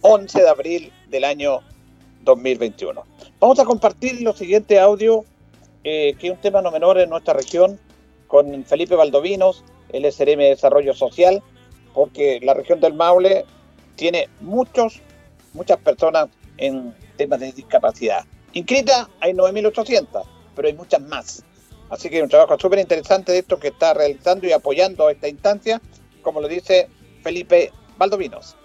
[0.00, 1.60] 11 de abril del año
[2.22, 3.04] 2021?
[3.40, 5.24] Vamos a compartir lo siguiente audio,
[5.84, 7.78] eh, que es un tema no menor en nuestra región,
[8.26, 11.42] con Felipe Valdovinos, el SRM de Desarrollo Social,
[11.94, 13.44] porque la región del Maule
[13.98, 15.02] tiene muchos,
[15.52, 18.24] muchas personas en temas de discapacidad.
[18.52, 20.24] Inscritas hay 9.800,
[20.54, 21.44] pero hay muchas más.
[21.90, 25.82] Así que un trabajo súper interesante de esto que está realizando y apoyando esta instancia,
[26.22, 26.88] como lo dice
[27.22, 28.56] Felipe Valdovinos.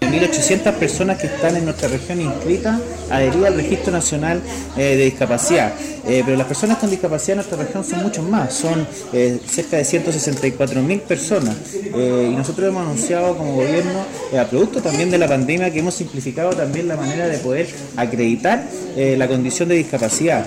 [0.00, 2.80] 1.800 personas que están en nuestra región inscritas
[3.10, 4.40] adheridas al Registro Nacional
[4.76, 5.72] eh, de Discapacidad.
[6.08, 9.76] Eh, pero las personas con discapacidad en nuestra región son muchos más, son eh, cerca
[9.76, 11.56] de 164.000 personas.
[11.74, 14.04] y nosotros hemos anunciado como gobierno,
[14.38, 17.66] a producto también de la pandemia, que hemos simplificado también la manera de poder
[17.96, 18.64] acreditar
[18.96, 20.46] la condición de discapacidad.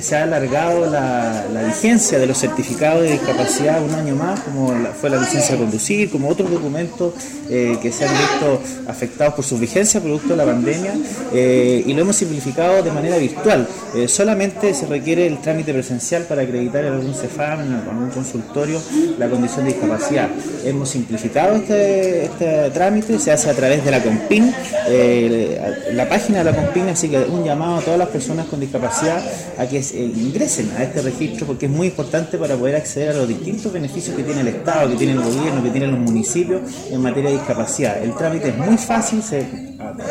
[0.00, 4.74] se ha alargado la, la, vigencia de los certificados de discapacidad un año más, como
[5.00, 7.14] fue la licencia de conducir, como otros documentos
[7.48, 10.94] que se han visto afectados por su vigencia producto de la pandemia
[11.32, 13.66] eh, y lo hemos simplificado de manera virtual.
[13.94, 18.80] Eh, solamente se requiere el trámite presencial para acreditar en algún CEFAM, en algún consultorio,
[19.18, 20.28] la condición de discapacidad.
[20.64, 24.54] Hemos simplificado este, este trámite, se hace a través de la COMPIN,
[24.88, 28.60] eh, la página de la COMPIN, así que un llamado a todas las personas con
[28.60, 29.22] discapacidad
[29.58, 33.28] a que ingresen a este registro porque es muy importante para poder acceder a los
[33.28, 37.00] distintos beneficios que tiene el Estado, que tiene el gobierno, que tienen los municipios en
[37.00, 38.02] materia de discapacidad.
[38.02, 39.46] El trámite es muy fácil, se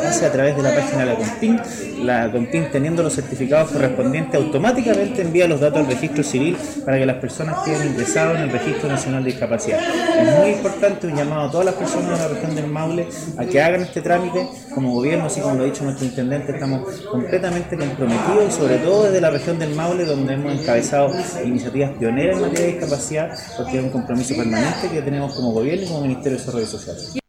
[0.07, 1.61] hace a través de la página de la COMPIN.
[2.03, 7.05] La COMPIN, teniendo los certificados correspondientes, automáticamente envía los datos al registro civil para que
[7.05, 9.79] las personas queden ingresadas en el Registro Nacional de Discapacidad.
[9.79, 13.07] Es muy importante un llamado a todas las personas de la región del Maule
[13.37, 14.47] a que hagan este trámite.
[14.73, 19.21] Como gobierno, así como lo ha dicho nuestro intendente, estamos completamente comprometidos sobre todo desde
[19.21, 21.11] la región del Maule, donde hemos encabezado
[21.43, 25.85] iniciativas pioneras en materia de discapacidad, porque es un compromiso permanente que tenemos como gobierno
[25.85, 27.24] y como Ministerio de Desarrollo Social.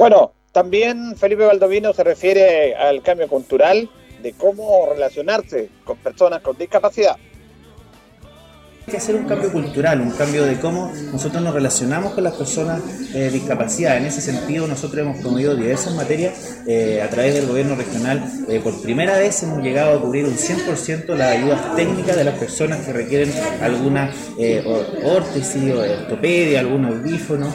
[0.00, 3.90] Bueno, también Felipe Baldovino se refiere al cambio cultural
[4.22, 7.18] de cómo relacionarse con personas con discapacidad
[8.90, 12.82] que hacer un cambio cultural, un cambio de cómo nosotros nos relacionamos con las personas
[13.14, 13.96] eh, discapacidad.
[13.96, 18.22] En ese sentido, nosotros hemos promovido diversas materias eh, a través del gobierno regional.
[18.48, 22.34] Eh, por primera vez hemos llegado a cubrir un 100% las ayudas técnicas de las
[22.34, 23.32] personas que requieren
[23.62, 24.84] alguna eh, o
[25.16, 27.54] ortopedia, algún audífono,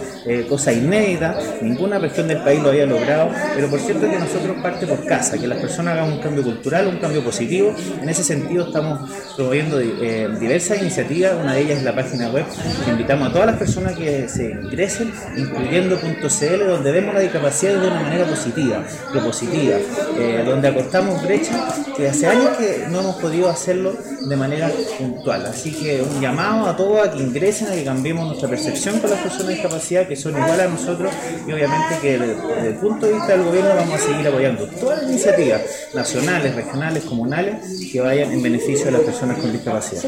[0.50, 1.38] cosa inédita.
[1.62, 5.38] Ninguna región del país lo había logrado, pero por cierto que nosotros parte por casa,
[5.38, 7.74] que las personas hagan un cambio cultural, un cambio positivo.
[8.02, 12.46] En ese sentido, estamos promoviendo diversas iniciativas una de ellas es la página web.
[12.88, 17.88] Invitamos a todas las personas que se ingresen, incluyendo .cl, donde vemos la discapacidad de
[17.88, 19.78] una manera positiva, propositiva,
[20.20, 23.96] eh, donde acortamos brechas que hace años que no hemos podido hacerlo
[24.28, 25.46] de manera puntual.
[25.46, 29.10] Así que un llamado a todos a que ingresen, a que cambiemos nuestra percepción con
[29.10, 31.12] las personas de discapacidad, que son iguales a nosotros,
[31.48, 35.02] y obviamente que desde, el punto de vista del gobierno vamos a seguir apoyando todas
[35.02, 35.62] las iniciativas
[35.94, 37.56] nacionales, regionales, comunales,
[37.92, 40.02] que vayan en beneficio de las personas con discapacidad.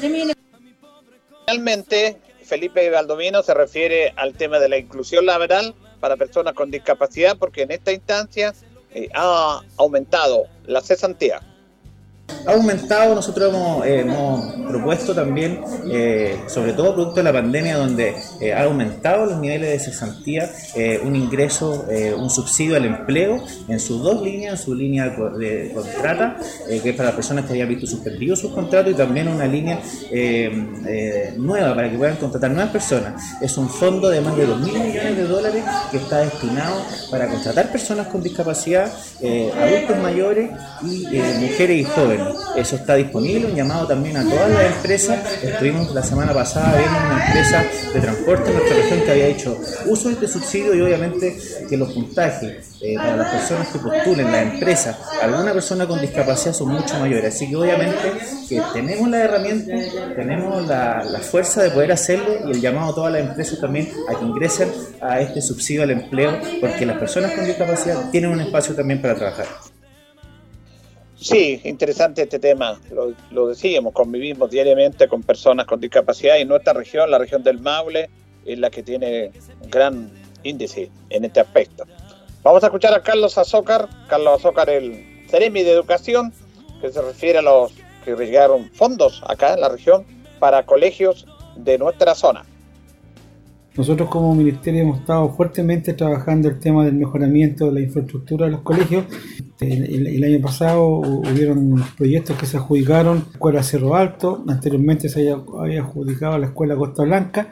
[1.49, 7.37] Finalmente, Felipe Valdomino se refiere al tema de la inclusión laboral para personas con discapacidad,
[7.37, 8.53] porque en esta instancia
[8.93, 11.39] eh, ha aumentado la cesantía
[12.47, 14.05] ha aumentado, nosotros hemos, eh,
[14.67, 15.61] propuesto también,
[15.91, 20.49] eh, sobre todo producto de la pandemia, donde eh, ha aumentado los niveles de cesantía,
[21.03, 21.85] un ingreso,
[22.17, 26.95] un subsidio al empleo en sus dos líneas, en su línea de contrata, que es
[26.95, 29.79] para personas que habían visto suspendido sus contratos, y también una línea
[31.37, 33.23] nueva para que puedan contratar nuevas personas.
[33.41, 37.71] Es un fondo de más de 2.000 millones de dólares que está destinado para contratar
[37.71, 40.51] personas con discapacidad, adultos mayores
[40.83, 41.05] y
[41.39, 42.16] mujeres y jóvenes.
[42.55, 45.19] Eso está disponible, un llamado también a todas las empresas.
[45.43, 49.59] Estuvimos la semana pasada viendo una empresa de transporte en nuestra región que había hecho
[49.85, 51.37] uso de este subsidio y obviamente
[51.69, 56.53] que los puntajes eh, para las personas que postulen, la empresa, alguna persona con discapacidad
[56.53, 57.35] son mucho mayores.
[57.35, 58.13] Así que obviamente
[58.47, 59.73] que tenemos la herramienta,
[60.15, 63.89] tenemos la, la fuerza de poder hacerlo y el llamado a todas las empresas también
[64.09, 68.41] a que ingresen a este subsidio al empleo porque las personas con discapacidad tienen un
[68.41, 69.47] espacio también para trabajar.
[71.19, 72.79] Sí, interesante este tema.
[73.31, 78.09] Lo, decíamos, convivimos diariamente con personas con discapacidad y nuestra región, la región del Maule,
[78.45, 80.11] es la que tiene un gran
[80.43, 81.85] índice en este aspecto.
[82.43, 86.31] Vamos a escuchar a Carlos Azócar, Carlos Azócar, el Ceremi de Educación,
[86.81, 87.73] que se refiere a los
[88.05, 90.05] que llegaron fondos acá en la región
[90.39, 92.45] para colegios de nuestra zona.
[93.77, 98.53] Nosotros como ministerio hemos estado fuertemente trabajando el tema del mejoramiento de la infraestructura de
[98.53, 99.05] los colegios.
[99.59, 105.81] El, año pasado hubieron proyectos que se adjudicaron, la Escuela Cerro Alto, anteriormente se había,
[105.81, 107.49] adjudicado la Escuela Costa Blanca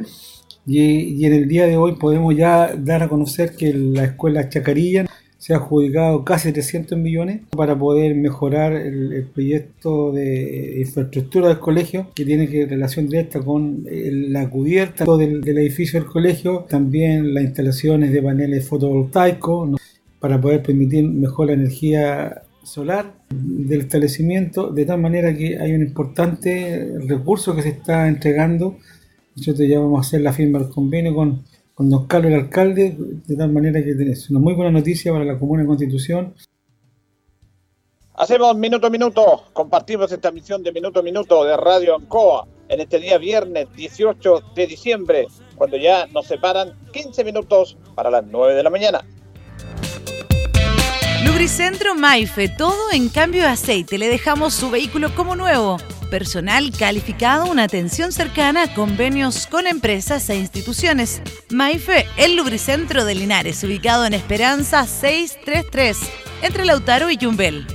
[0.66, 5.06] y, en el día de hoy podemos ya dar a conocer que la Escuela Chacarilla
[5.46, 12.08] se ha adjudicado casi 300 millones para poder mejorar el, proyecto de infraestructura del colegio
[12.16, 17.44] que tiene que relación directa con eh, la cubierta del, edificio del colegio, también las
[17.44, 19.80] instalaciones de paneles fotovoltaicos
[20.20, 25.84] para poder permitir mejor la energía solar del establecimiento, de tal manera que hay un
[25.84, 28.78] importante recurso que se está entregando.
[29.36, 31.44] Nosotros ya vamos a hacer la firma del convenio con
[31.76, 35.26] con don Carlos el alcalde, de tal manera que es una muy buena noticia para
[35.26, 36.34] la Comuna de Constitución.
[38.16, 42.80] Hacemos minuto a minuto, compartimos esta misión de minuto a minuto de Radio Ancoa en
[42.80, 48.56] este día viernes 18 de diciembre, cuando ya nos separan 15 minutos para las 9
[48.56, 49.06] de la mañana.
[51.26, 53.98] Lubricentro Maife, todo en cambio de aceite.
[53.98, 55.78] Le dejamos su vehículo como nuevo
[56.10, 61.22] personal calificado, una atención cercana, convenios con empresas e instituciones.
[61.50, 65.98] Maife, el lubricentro de Linares, ubicado en Esperanza 633,
[66.42, 67.66] entre Lautaro y Yumbel.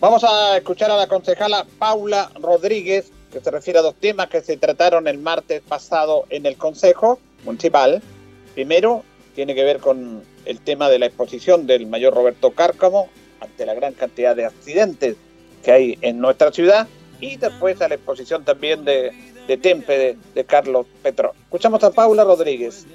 [0.00, 4.40] Vamos a escuchar a la concejala Paula Rodríguez, que se refiere a dos temas que
[4.40, 8.02] se trataron el martes pasado en el Consejo Municipal.
[8.54, 9.04] Primero,
[9.34, 13.08] tiene que ver con el tema de la exposición del mayor Roberto Cárcamo
[13.40, 15.16] ante la gran cantidad de accidentes
[15.66, 16.86] que hay en nuestra ciudad
[17.20, 19.10] y después a la exposición también de,
[19.48, 21.32] de Tempe de, de Carlos Petro.
[21.42, 22.86] Escuchamos a Paula Rodríguez.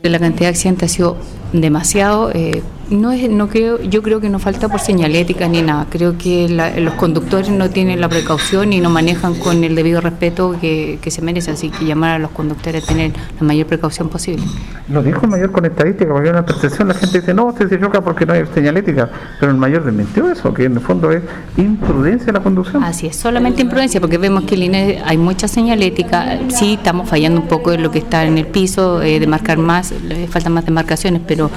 [0.00, 1.16] La cantidad de accidentes ha sido
[1.52, 2.30] demasiado.
[2.34, 5.86] eh, no es, no creo, yo creo que no falta por señalética ni nada.
[5.90, 10.00] Creo que la- los conductores no tienen la precaución y no manejan con el debido
[10.00, 11.50] respeto que, que se merece.
[11.50, 14.42] Así que llamar a los conductores a tener la mayor precaución posible.
[14.90, 17.68] Lo dijo el mayor con estadística, porque hay una percepción, la gente dice, no, usted
[17.68, 21.12] se choca porque no hay señalética, pero el mayor desmintió eso, que en el fondo
[21.12, 21.20] es
[21.58, 22.82] imprudencia la conducción.
[22.84, 26.38] Así es, solamente imprudencia, porque vemos que en Linares hay mucha señalética.
[26.48, 29.58] Sí, estamos fallando un poco en lo que está en el piso, eh, de marcar
[29.58, 31.50] más, le faltan más demarcaciones, pero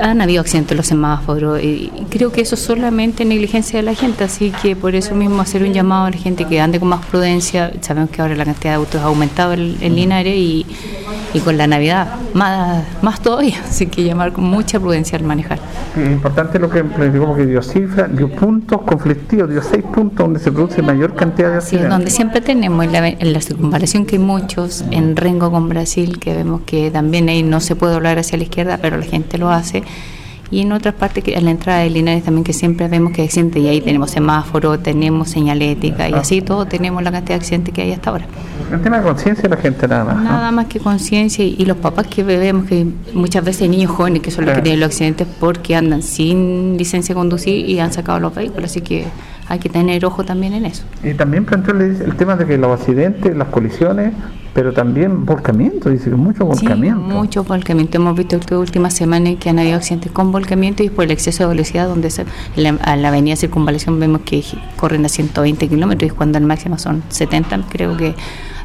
[0.00, 3.94] han habido accidentes en los semáforos y creo que eso es solamente negligencia de la
[3.94, 6.88] gente, así que por eso mismo hacer un llamado a la gente que ande con
[6.88, 7.72] más prudencia.
[7.80, 10.66] Sabemos que ahora la cantidad de autos ha aumentado en, en Linares y,
[11.34, 15.58] y con la Navidad más, más todavía, así que llamar con mucha prudencia al manejar.
[15.96, 20.38] Es importante lo que planteó, porque dio cifras, dio puntos conflictivos, dio seis puntos donde
[20.40, 21.90] se produce mayor cantidad de Sí, accidentes.
[21.90, 26.18] donde siempre tenemos en la, en la circunvalación que hay muchos, en Rengo con Brasil,
[26.18, 29.38] que vemos que también ahí no se puede doblar hacia la izquierda, pero la gente
[29.38, 29.79] lo hace.
[30.50, 33.22] Y en otras partes, que en la entrada de Linares también, que siempre vemos que
[33.22, 37.42] hay accidentes, y ahí tenemos semáforo, tenemos señalética, y así todo tenemos la cantidad de
[37.42, 38.26] accidentes que hay hasta ahora.
[38.72, 40.16] El tema de conciencia de la gente nada más.
[40.16, 40.22] ¿no?
[40.24, 43.92] Nada más que conciencia y, y los papás que vemos que muchas veces hay niños
[43.92, 47.78] jóvenes que son los que tienen los accidentes porque andan sin licencia de conducir y
[47.78, 49.06] han sacado los vehículos, así que
[49.50, 50.84] hay que tener ojo también en eso.
[51.02, 54.12] Y también planteó el, tema de que los accidentes, las colisiones,
[54.54, 57.00] pero también volcamiento, dice que mucho volcamiento.
[57.00, 57.98] Mucho volcamiento.
[57.98, 61.42] Hemos visto estas últimas semanas que han habido accidentes con volcamiento y por el exceso
[61.42, 62.26] de velocidad, donde se-
[62.56, 64.44] en la, a la avenida Circunvalación vemos que
[64.76, 68.14] corren a 120 kilómetros y cuando el máximo son 70, creo que.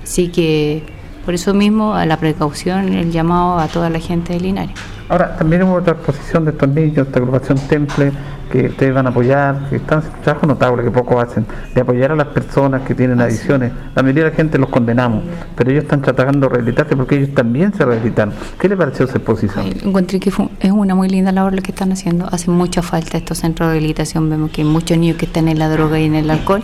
[0.04, 0.84] Así que
[1.26, 4.76] por eso mismo a la precaución, el llamado a toda la gente de Linares.
[5.08, 8.12] Ahora, también hubo otra exposición de estos niños, esta agrupación Temple,
[8.52, 11.82] que ustedes van a apoyar, que están haciendo un trabajo notable que poco hacen, de
[11.82, 13.72] apoyar a las personas que tienen adicciones.
[13.96, 15.24] La mayoría de la gente los condenamos,
[15.56, 18.34] pero ellos están tratando de rehabilitarse porque ellos también se rehabilitaron.
[18.60, 19.66] ¿Qué le pareció esa exposición?
[19.84, 22.28] Encontré que fue- es una muy linda labor lo que están haciendo.
[22.32, 24.30] Hace mucha falta estos centros de rehabilitación.
[24.30, 26.64] Vemos que hay muchos niños que están en la droga y en el alcohol.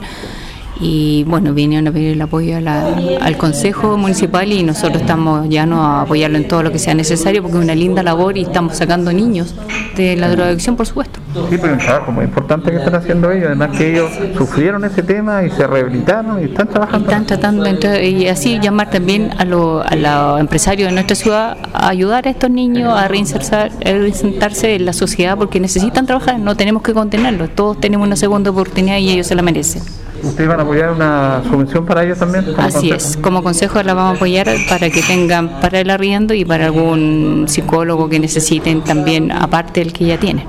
[0.82, 2.88] Y bueno, vinieron a pedir el apoyo a la-
[3.21, 6.95] al Consejo Municipal y nosotros estamos ya no a apoyarlo en todo lo que sea
[6.95, 9.53] necesario porque es una linda labor y estamos sacando niños
[9.95, 11.19] de la drogadicción, por supuesto.
[11.49, 14.84] Sí, pero es un trabajo muy importante que están haciendo ellos, además que ellos sufrieron
[14.84, 17.07] ese tema y se rehabilitaron y están trabajando.
[17.09, 21.57] Están tratando entrar- y así llamar también a, lo- a los empresarios de nuestra ciudad
[21.73, 26.39] a ayudar a estos niños a reinsertar- a reinsertarse en la sociedad porque necesitan trabajar,
[26.39, 29.84] no tenemos que contenerlos, todos tenemos una segunda oportunidad y ellos se la merecen.
[30.24, 32.45] ¿Ustedes van a apoyar una subvención para ellos también?
[32.57, 32.95] Así consejo?
[32.95, 36.65] es, como consejo la vamos a apoyar para que tengan para el arriendo y para
[36.65, 40.45] algún psicólogo que necesiten también, aparte del que ya tienen.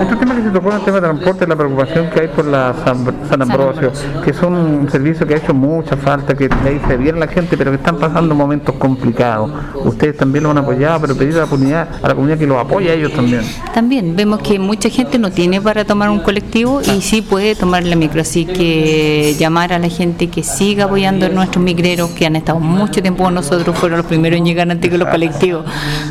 [0.00, 2.28] Otro tema que se tocó en el tema de transporte es la preocupación que hay
[2.28, 3.92] por la San, San Ambrosio,
[4.24, 7.28] que es un servicio que ha hecho mucha falta, que le dice bien a la
[7.28, 9.50] gente, pero que están pasando momentos complicados.
[9.84, 12.58] Ustedes también lo han apoyado, pero pedir a la comunidad, a la comunidad que los
[12.58, 13.42] apoye a ellos también.
[13.72, 17.84] También vemos que mucha gente no tiene para tomar un colectivo y sí puede tomar
[17.84, 22.26] la micro, así que llamar a la gente que siga apoyando a nuestros migreros que
[22.26, 25.64] han estado mucho tiempo con nosotros, fueron los primeros en llegar antes que los colectivos.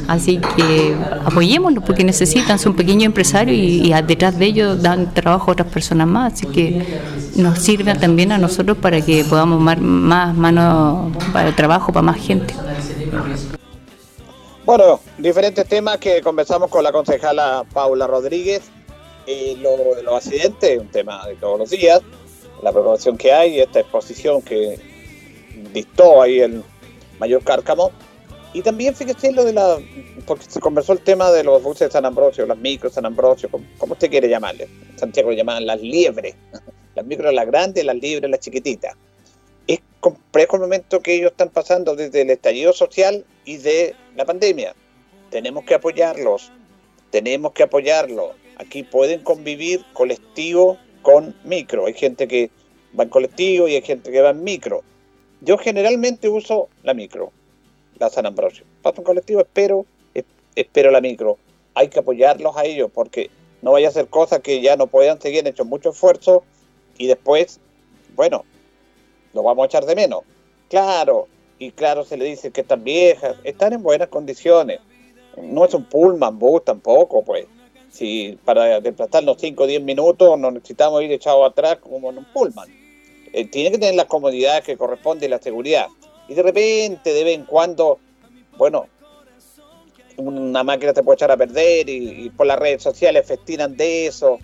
[0.08, 0.96] Así que
[1.26, 5.68] apoyémoslos porque necesitan, son pequeños empresarios y, y detrás de ellos dan trabajo a otras
[5.68, 6.84] personas más, así que
[7.36, 12.04] nos sirve también a nosotros para que podamos mar- más manos para el trabajo para
[12.04, 12.54] más gente.
[14.66, 18.62] Bueno, diferentes temas que conversamos con la concejala Paula Rodríguez.
[19.26, 22.02] Eh, lo de los accidentes, un tema de todos los días,
[22.64, 24.80] la preocupación que hay, esta exposición que
[25.74, 26.64] dictó ahí el
[27.20, 27.92] mayor Cárcamo.
[28.54, 29.80] Y también fíjese lo de la,
[30.26, 33.50] porque se conversó el tema de los buses de San Ambrosio, las micros San Ambrosio,
[33.50, 34.68] como, como usted quiere llamarle.
[34.92, 36.36] En Santiago le llaman las liebres,
[36.96, 38.96] las micros las grandes, las libres las chiquititas.
[39.68, 44.26] Es complejo el momento que ellos están pasando desde el estallido social y de la
[44.26, 44.76] pandemia.
[45.32, 46.52] Tenemos que apoyarlos,
[47.10, 48.32] tenemos que apoyarlos.
[48.58, 51.86] Aquí pueden convivir colectivo con micro.
[51.86, 52.50] Hay gente que
[52.98, 54.82] va en colectivo y hay gente que va en micro.
[55.42, 57.32] Yo generalmente uso la micro,
[58.00, 58.66] la San Ambrosio.
[58.82, 59.86] Paso en colectivo, espero,
[60.16, 60.26] es-
[60.56, 61.38] espero la micro.
[61.76, 63.30] Hay que apoyarlos a ellos porque
[63.62, 66.44] no vaya a ser cosas que ya no puedan seguir, han hecho mucho esfuerzo
[66.98, 67.60] y después,
[68.16, 68.46] bueno,
[69.34, 70.22] lo vamos a echar de menos.
[70.70, 71.28] Claro,
[71.60, 74.80] y claro se le dice que están viejas, están en buenas condiciones.
[75.42, 77.46] No es un pullman bus tampoco, pues.
[77.94, 82.26] Si para desplazarnos 5 o 10 minutos no necesitamos ir echados atrás como en un
[82.34, 82.68] pullman.
[83.32, 85.86] Eh, tiene que tener las comodidades que corresponde y la seguridad.
[86.28, 88.00] Y de repente, de vez en cuando,
[88.58, 88.88] bueno,
[90.18, 94.40] una máquina te puede echar a perder y, por las redes sociales festinan de eso.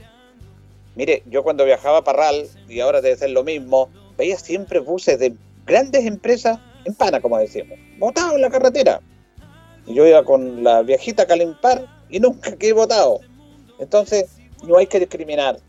[0.96, 5.18] Mire, yo cuando viajaba a Parral, y ahora debe ser lo mismo, veía siempre buses
[5.18, 5.34] de
[5.66, 9.02] grandes empresas en pana, como decimos, botados en la carretera.
[9.88, 13.22] Y yo iba con la viejita Calimpar y nunca quedé votado.
[13.80, 14.30] Entonces,
[14.64, 15.60] no hay que discriminar,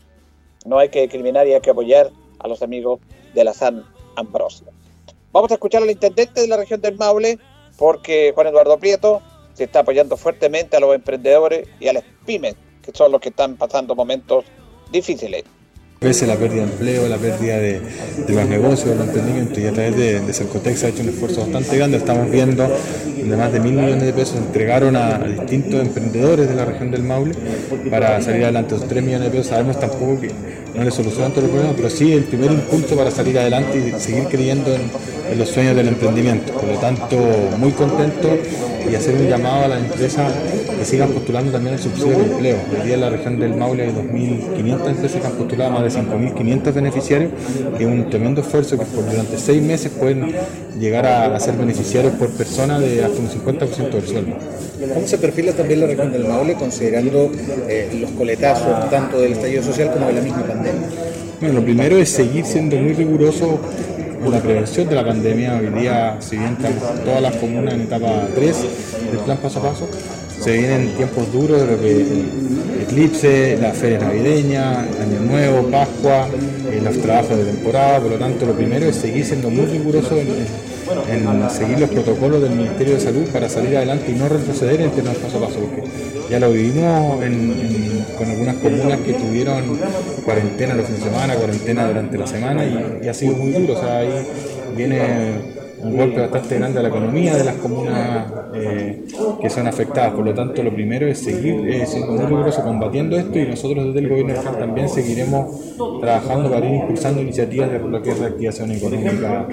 [0.65, 2.99] no hay que discriminar y hay que apoyar a los amigos
[3.33, 3.85] de la San
[4.15, 4.67] Ambrosio.
[5.31, 7.39] Vamos a escuchar al intendente de la región del Maule,
[7.77, 9.21] porque Juan Eduardo Prieto
[9.53, 13.29] se está apoyando fuertemente a los emprendedores y a las pymes, que son los que
[13.29, 14.45] están pasando momentos
[14.91, 15.43] difíciles.
[16.01, 17.79] Pese la pérdida de empleo, la pérdida de,
[18.27, 21.97] los negocios, del emprendimiento y a través de, de ha hecho un esfuerzo bastante grande.
[21.97, 22.67] Estamos viendo
[23.23, 27.03] de más de mil millones de pesos entregaron a, distintos emprendedores de la región del
[27.03, 27.35] Maule
[27.91, 28.73] para salir adelante.
[28.73, 30.31] Los tres millones de pesos sabemos tampoco que
[30.73, 33.99] no le solucionan todos los problemas, pero sí el primer impulso para salir adelante y
[33.99, 36.51] seguir creyendo en, los sueños del emprendimiento.
[36.51, 37.17] Por lo tanto,
[37.57, 38.27] muy contento
[38.89, 40.29] y hacer un llamado a las empresas
[40.77, 42.57] que sigan postulando también el subsidio de empleo.
[42.69, 46.01] Hoy día en la región del Maule hay 2.500 empresas que han postulado, más de
[46.01, 47.31] 5.500 beneficiarios,
[47.77, 50.33] que es un tremendo esfuerzo que por durante seis meses pueden
[50.79, 54.35] llegar a, ser beneficiarios por persona de hasta un 50% del sueldo.
[54.93, 57.31] ¿Cómo se perfila también la región del Maule considerando
[57.69, 60.60] eh, los coletazos tanto del estallido social como de la misma pandemia?
[61.39, 63.59] Bueno, lo primero es seguir siendo muy riguroso
[64.21, 65.57] con la prevención de la pandemia.
[65.57, 68.55] Hoy día, si bien estamos todas las comunas en etapa 3
[69.11, 69.89] del plan paso a paso,
[70.39, 72.25] se vienen tiempos duros, de
[72.83, 76.27] eclipse, la feria navideña, Año Nuevo, Pascua,
[76.69, 80.15] eh, los trabajos de temporada, por lo tanto lo primero es seguir siendo muy riguroso
[80.17, 80.29] en,
[81.49, 85.15] seguir los protocolos del Ministerio de Salud para salir adelante y no retroceder en temas
[85.15, 85.83] paso a paso, porque
[86.29, 87.17] ya lo vivimos
[88.17, 89.79] con algunas comunas que tuvieron
[90.25, 93.79] cuarentena los fines de semana, cuarentena durante la semana y, ha sido muy duro, o
[93.79, 94.09] sea, ahí
[94.75, 99.03] viene un golpe bastante grande a la economía de las comunas eh,
[99.41, 100.13] que son afectadas.
[100.13, 103.87] Por lo tanto, lo primero es seguir eh, siendo muy riguroso combatiendo esto y nosotros
[103.87, 108.19] desde el gobierno local también seguiremos trabajando para ir impulsando iniciativas de lo que es
[108.19, 109.47] reactivación económica.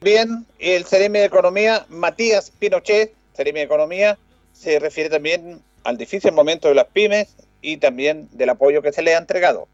[0.00, 4.18] Bien, el Ceremi de Economía, Matías Pinochet, Ceremi de Economía,
[4.52, 9.02] se refiere también al difícil momento de las pymes y también del apoyo que se
[9.02, 9.68] le ha entregado.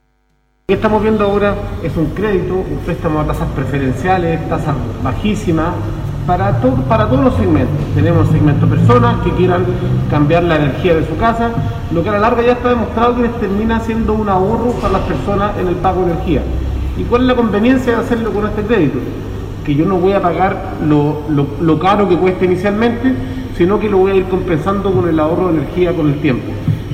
[0.72, 5.74] Lo que estamos viendo ahora es un crédito, un préstamo a tasas preferenciales, tasas bajísimas,
[6.26, 7.76] para, para todos los segmentos.
[7.94, 9.66] Tenemos segmento personas que quieran
[10.08, 11.50] cambiar la energía de su casa,
[11.92, 14.94] lo que a la larga ya está demostrado que les termina siendo un ahorro para
[14.94, 16.40] las personas en el pago de energía.
[16.96, 18.98] ¿Y cuál es la conveniencia de hacerlo con este crédito?
[19.66, 21.18] Que yo no voy a pagar lo,
[21.60, 23.14] lo caro que cuesta inicialmente,
[23.58, 26.50] sino que lo voy a ir compensando con el ahorro de energía con el tiempo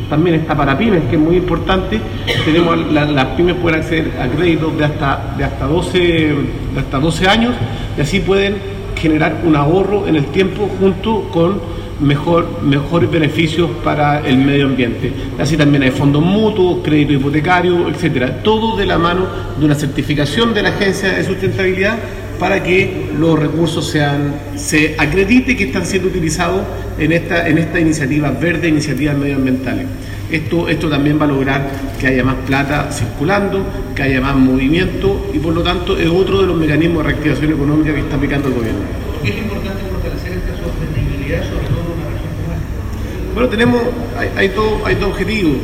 [0.09, 2.01] también está para pymes, que es muy importante.
[2.45, 7.29] Tenemos las pymes pueden acceder a créditos de hasta, de, hasta 12, de hasta 12
[7.29, 7.55] años
[7.97, 8.57] y así pueden
[8.97, 11.61] generar un ahorro en el tiempo junto con
[12.01, 15.13] mejor, mejores beneficios para el medio ambiente.
[15.39, 18.43] Así también hay fondos mutuos, crédito hipotecario, etcétera.
[18.43, 19.27] Todo de la mano
[19.59, 21.99] de una certificación de la Agencia de Sustentabilidad
[22.39, 26.63] para que los recursos sean, se acredite que están siendo utilizados
[26.99, 29.87] en esta, en esta iniciativa verde, iniciativas medioambientales.
[30.31, 33.65] Esto, esto también va a lograr que haya más plata circulando,
[33.95, 37.53] que haya más movimiento y por lo tanto es otro de los mecanismos de reactivación
[37.53, 38.81] económica que está aplicando el gobierno.
[39.13, 43.35] ¿Por qué es importante fortalecer esta sostenibilidad, sobre todo en una región como esta?
[43.35, 43.83] Bueno, tenemos,
[44.19, 45.57] hay, hay, todo, hay dos objetivos.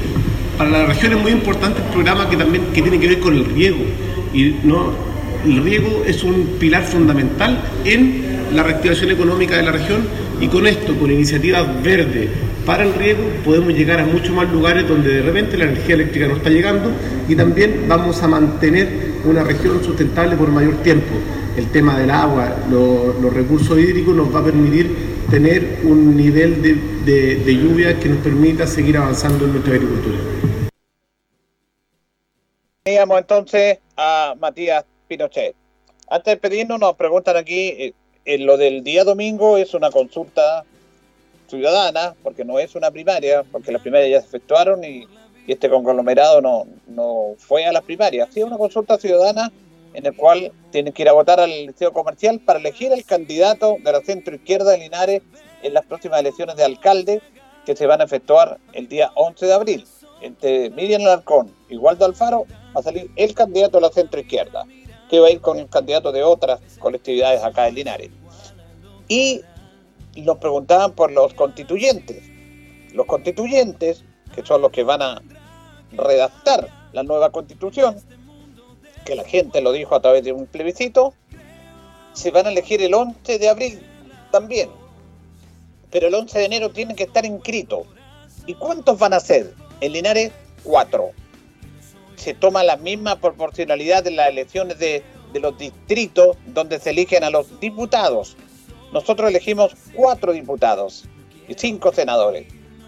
[0.57, 3.35] Para la región es muy importante el programa que también que tiene que ver con
[3.35, 3.85] el riego
[4.33, 5.14] y no
[5.45, 8.25] el riego es un pilar fundamental en
[8.55, 10.07] la reactivación económica de la región
[10.41, 12.29] y con esto, con iniciativas verdes
[12.67, 16.29] para el riego, podemos llegar a muchos más lugares donde de repente la energía eléctrica
[16.29, 16.91] no está llegando
[17.29, 18.89] y también vamos a mantener
[19.25, 21.15] una región sustentable por mayor tiempo.
[21.59, 24.91] El tema del agua, los recursos hídricos nos va a permitir
[25.31, 26.63] tener un nivel
[27.05, 30.19] de, lluvia que nos permita seguir avanzando en nuestra agricultura.
[32.85, 35.55] Veamos entonces a Matías Pinochet.
[36.09, 37.95] Antes de pedirnos, nos preguntan aquí, eh,
[38.25, 40.65] en lo del día domingo es una consulta
[41.49, 45.07] ciudadana, porque no es una primaria, porque las primarias ya se efectuaron y,
[45.47, 48.31] este conglomerado no, no fue a las primarias.
[48.33, 49.53] Sí, una consulta ciudadana
[49.93, 53.77] en el cual tienen que ir a votar al liceo comercial para elegir el candidato
[53.85, 55.23] de la centro izquierda de Linares
[55.63, 57.21] en las próximas elecciones de alcalde
[57.65, 59.87] que se van a efectuar el día 11 de abril.
[60.21, 64.65] entre Miriam Alarcón y Waldo Alfaro, va a salir el candidato de la centro izquierda,
[65.09, 68.11] que va a ir con el candidato de otras colectividades acá en Linares.
[69.09, 69.43] Y
[70.17, 72.23] nos preguntaban por los constituyentes.
[72.93, 75.23] Los constituyentes, que son los que van a
[75.93, 77.97] redactar la nueva constitución,
[79.05, 81.15] que la gente lo dijo a través de un plebiscito,
[82.13, 83.83] se van a elegir el 11 de abril
[84.31, 84.71] también.
[85.91, 87.87] Pero el 11 de enero tienen que estar inscritos.
[88.47, 89.55] ¿Y cuántos van a ser?
[89.81, 90.33] En Linares,
[90.63, 91.11] cuatro.
[92.25, 95.03] Se toma la misma proporcionalidad de las elecciones de,
[95.35, 98.35] de los distritos donde se eligen a los diputados.
[98.95, 101.05] Nosotros elegimos cuatro diputados
[101.47, 102.47] y cinco senadores.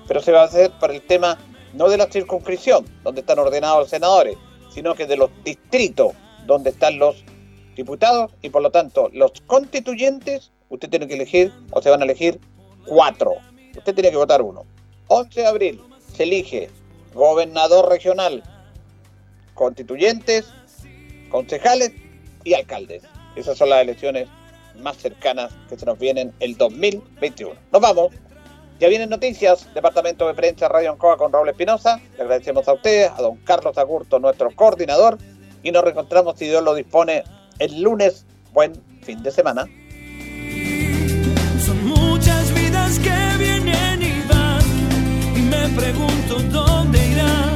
[0.09, 1.37] Pero se va a hacer por el tema
[1.75, 4.39] no de la circunscripción, donde están ordenados los senadores,
[4.73, 6.15] sino que de los distritos
[6.47, 7.23] donde están los
[7.75, 12.05] diputados y por lo tanto los constituyentes, usted tiene que elegir o se van a
[12.05, 12.41] elegir
[12.87, 13.35] cuatro.
[13.77, 14.65] Usted tiene que votar uno.
[15.09, 15.83] 11 de abril
[16.15, 16.71] se elige
[17.13, 18.43] gobernador regional,
[19.57, 20.47] constituyentes,
[21.29, 21.91] concejales
[22.45, 23.03] y alcaldes.
[23.35, 24.29] Esas son las elecciones
[24.81, 27.55] más cercanas que se nos vienen el 2021.
[27.73, 28.13] Nos vamos.
[28.79, 31.99] Ya vienen noticias, Departamento de Prensa Radio Ancoa con Raúl Espinosa.
[32.17, 35.17] Le agradecemos a ustedes, a don Carlos Agurto, nuestro coordinador,
[35.63, 37.25] y nos reencontramos, si Dios lo dispone,
[37.59, 38.27] el lunes.
[38.53, 39.67] Buen fin de semana.
[41.65, 47.56] Son muchas vidas que vienen y van y me pregunto dónde irán.